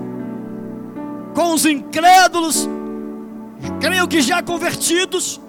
com 1.34 1.54
os 1.54 1.66
incrédulos, 1.66 2.70
creio 3.80 4.08
que 4.08 4.22
já 4.22 4.42
convertidos, 4.42 5.40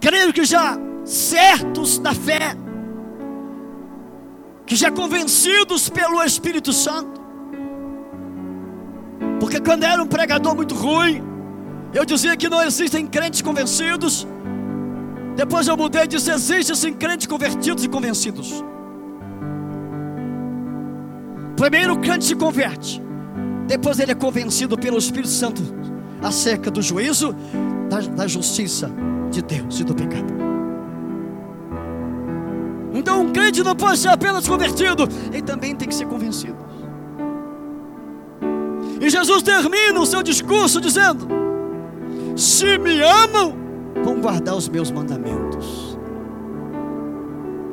creio 0.00 0.32
que 0.32 0.44
já 0.44 0.78
certos 1.04 1.98
da 1.98 2.14
fé, 2.14 2.54
que 4.66 4.76
já 4.76 4.90
convencidos 4.90 5.88
pelo 5.88 6.22
Espírito 6.22 6.72
Santo. 6.72 7.21
Porque 9.52 9.68
quando 9.68 9.84
era 9.84 10.02
um 10.02 10.06
pregador 10.06 10.56
muito 10.56 10.74
ruim, 10.74 11.22
eu 11.92 12.06
dizia 12.06 12.34
que 12.38 12.48
não 12.48 12.62
existem 12.62 13.06
crentes 13.06 13.42
convencidos. 13.42 14.26
Depois 15.36 15.68
eu 15.68 15.76
mudei 15.76 16.04
e 16.04 16.06
disse: 16.06 16.30
existem 16.30 16.74
sim 16.74 16.94
crentes 16.94 17.26
convertidos 17.26 17.84
e 17.84 17.88
convencidos. 17.88 18.64
Primeiro 21.54 21.92
o 21.92 21.98
crente 21.98 22.24
se 22.24 22.34
converte, 22.34 23.02
depois 23.66 23.98
ele 23.98 24.12
é 24.12 24.14
convencido 24.14 24.78
pelo 24.78 24.96
Espírito 24.96 25.28
Santo 25.28 25.62
acerca 26.22 26.70
do 26.70 26.80
juízo, 26.80 27.36
da, 27.90 28.00
da 28.00 28.26
justiça 28.26 28.90
de 29.30 29.42
Deus 29.42 29.80
e 29.80 29.84
do 29.84 29.94
pecado. 29.94 30.32
Então 32.94 33.20
um 33.20 33.30
crente 33.30 33.62
não 33.62 33.76
pode 33.76 33.98
ser 33.98 34.08
apenas 34.08 34.48
convertido, 34.48 35.06
ele 35.30 35.42
também 35.42 35.76
tem 35.76 35.86
que 35.86 35.94
ser 35.94 36.06
convencido. 36.06 36.71
E 39.02 39.10
Jesus 39.10 39.42
termina 39.42 40.00
o 40.00 40.06
seu 40.06 40.22
discurso 40.22 40.80
dizendo: 40.80 41.26
Se 42.36 42.78
me 42.78 43.02
amam, 43.02 43.52
vão 44.04 44.20
guardar 44.20 44.54
os 44.54 44.68
meus 44.68 44.92
mandamentos. 44.92 45.98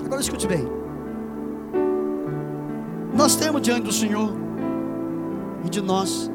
Agora 0.04 0.20
escute 0.20 0.48
bem. 0.48 0.68
Nós 3.14 3.36
temos 3.36 3.62
diante 3.62 3.82
do 3.82 3.92
Senhor 3.92 4.34
e 5.64 5.70
de 5.70 5.82
nós 5.82 6.32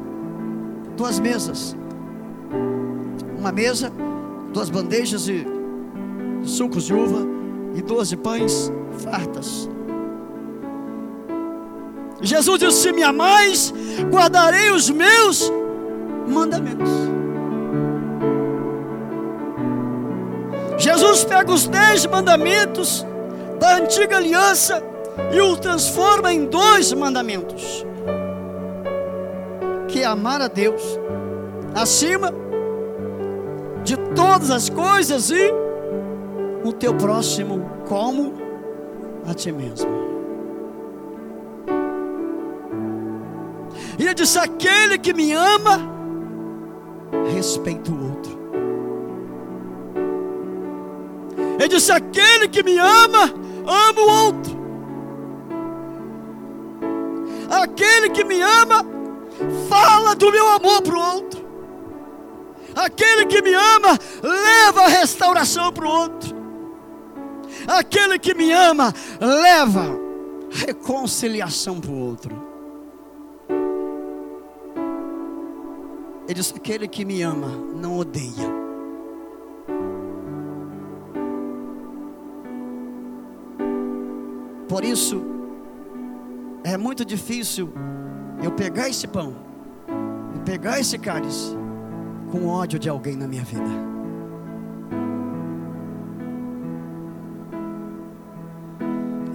duas 0.95 1.19
mesas. 1.19 1.75
Uma 3.37 3.51
mesa, 3.51 3.91
duas 4.53 4.69
bandejas 4.69 5.25
de 5.25 5.45
sucos 6.45 6.85
de 6.85 6.93
uva 6.93 7.27
e 7.75 7.81
doze 7.81 8.15
pães 8.15 8.71
fartas. 8.99 9.69
Jesus 12.21 12.59
disse: 12.59 12.81
Se 12.81 12.91
me 12.91 13.03
amais, 13.03 13.73
guardarei 14.11 14.71
os 14.71 14.89
meus 14.89 15.51
mandamentos. 16.27 16.89
Jesus 20.77 21.23
pega 21.23 21.51
os 21.51 21.67
dez 21.67 22.05
mandamentos 22.05 23.05
da 23.59 23.77
antiga 23.77 24.17
aliança 24.17 24.83
e 25.31 25.39
o 25.39 25.55
transforma 25.55 26.33
em 26.33 26.45
dois 26.45 26.91
mandamentos. 26.93 27.85
que 29.87 30.01
é 30.01 30.05
amar 30.05 30.41
a 30.41 30.49
Deus 30.49 30.81
acima 31.73 32.33
de 33.85 33.95
todas 34.13 34.51
as 34.51 34.69
coisas 34.69 35.29
e 35.29 35.53
o 36.65 36.73
teu 36.73 36.93
próximo 36.95 37.65
como 37.87 38.33
a 39.25 39.33
ti 39.33 39.53
mesmo. 39.53 40.04
E 43.97 44.03
ele 44.03 44.13
disse: 44.13 44.37
aquele 44.37 44.97
que 44.97 45.13
me 45.13 45.31
ama, 45.31 45.79
respeita 47.33 47.91
o 47.91 48.09
outro. 48.09 48.39
Ele 51.59 51.67
disse: 51.67 51.91
aquele 51.91 52.47
que 52.47 52.63
me 52.63 52.77
ama, 52.77 53.33
ama 53.65 54.01
o 54.01 54.25
outro. 54.25 54.55
Aquele 57.49 58.09
que 58.09 58.23
me 58.23 58.41
ama, 58.41 58.85
fala 59.69 60.15
do 60.15 60.31
meu 60.31 60.47
amor 60.49 60.81
para 60.81 60.95
o 60.95 61.15
outro. 61.15 61.45
Aquele 62.75 63.25
que 63.25 63.41
me 63.41 63.53
ama, 63.53 63.97
leva 64.21 64.81
a 64.81 64.87
restauração 64.87 65.71
para 65.71 65.85
o 65.85 65.89
outro. 65.89 66.35
Aquele 67.67 68.19
que 68.19 68.33
me 68.33 68.51
ama, 68.51 68.93
leva 69.19 69.97
reconciliação 70.51 71.79
para 71.79 71.91
o 71.91 71.99
outro. 71.99 72.44
Ele 76.25 76.33
diz: 76.33 76.53
aquele 76.55 76.87
que 76.87 77.05
me 77.05 77.21
ama, 77.21 77.49
não 77.75 77.97
odeia. 77.97 78.65
Por 84.67 84.83
isso, 84.83 85.23
é 86.63 86.75
muito 86.75 87.05
difícil 87.05 87.71
eu 88.43 88.51
pegar 88.51 88.89
esse 88.89 89.07
pão 89.07 89.35
e 90.35 90.39
pegar 90.39 90.79
esse 90.79 90.97
cálice 90.97 91.55
com 92.31 92.47
ódio 92.47 92.79
de 92.79 92.89
alguém 92.89 93.15
na 93.15 93.27
minha 93.27 93.43
vida. 93.43 93.95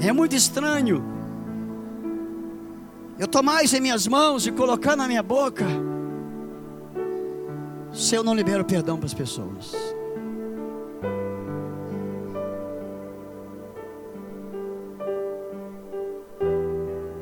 É 0.03 0.13
muito 0.13 0.35
estranho 0.35 1.05
eu 3.19 3.29
tomar 3.29 3.63
isso 3.63 3.77
em 3.77 3.81
minhas 3.81 4.07
mãos 4.09 4.47
e 4.47 4.51
colocar 4.51 4.97
na 4.97 5.07
minha 5.07 5.23
boca 5.23 5.67
se 7.93 8.15
eu 8.15 8.23
não 8.23 8.35
libero 8.35 8.65
perdão 8.65 8.97
para 8.97 9.07
as 9.07 9.15
pessoas. 9.15 9.73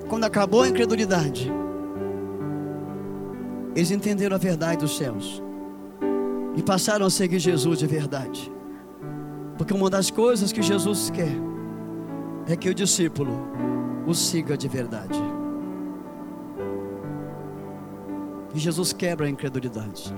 Quando 0.08 0.24
acabou 0.24 0.62
a 0.62 0.68
incredulidade, 0.68 1.50
eles 3.74 3.90
entenderam 3.90 4.34
a 4.34 4.38
verdade 4.38 4.78
dos 4.78 4.96
céus 4.96 5.42
e 6.56 6.62
passaram 6.62 7.06
a 7.06 7.10
seguir 7.10 7.38
Jesus 7.38 7.78
de 7.78 7.86
verdade. 7.86 8.52
Porque 9.56 9.72
uma 9.72 9.88
das 9.88 10.10
coisas 10.10 10.52
que 10.52 10.62
Jesus 10.62 11.10
quer 11.10 11.36
é 12.48 12.56
que 12.56 12.68
o 12.68 12.74
discípulo 12.74 13.32
o 14.06 14.14
siga 14.14 14.56
de 14.56 14.68
verdade. 14.68 15.20
E 18.54 18.58
Jesus 18.58 18.92
quebra 18.92 19.26
a 19.26 19.30
incredulidade. 19.30 20.14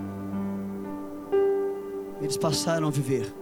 Eles 2.21 2.37
passaram 2.37 2.89
a 2.89 2.91
viver 2.91 3.33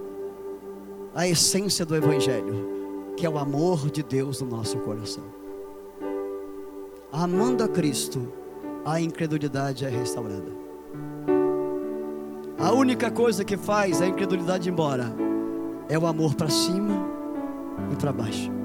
a 1.14 1.26
essência 1.26 1.84
do 1.84 1.96
Evangelho, 1.96 3.14
que 3.16 3.26
é 3.26 3.28
o 3.28 3.38
amor 3.38 3.90
de 3.90 4.02
Deus 4.02 4.40
no 4.40 4.48
nosso 4.48 4.78
coração. 4.78 5.24
Amando 7.10 7.64
a 7.64 7.68
Cristo, 7.68 8.32
a 8.84 9.00
incredulidade 9.00 9.84
é 9.84 9.88
restaurada. 9.88 10.52
A 12.58 12.72
única 12.72 13.10
coisa 13.10 13.44
que 13.44 13.56
faz 13.56 14.00
a 14.00 14.06
incredulidade 14.06 14.68
embora 14.68 15.12
é 15.88 15.98
o 15.98 16.06
amor 16.06 16.34
para 16.34 16.48
cima 16.48 17.06
e 17.92 17.96
para 17.96 18.12
baixo. 18.12 18.57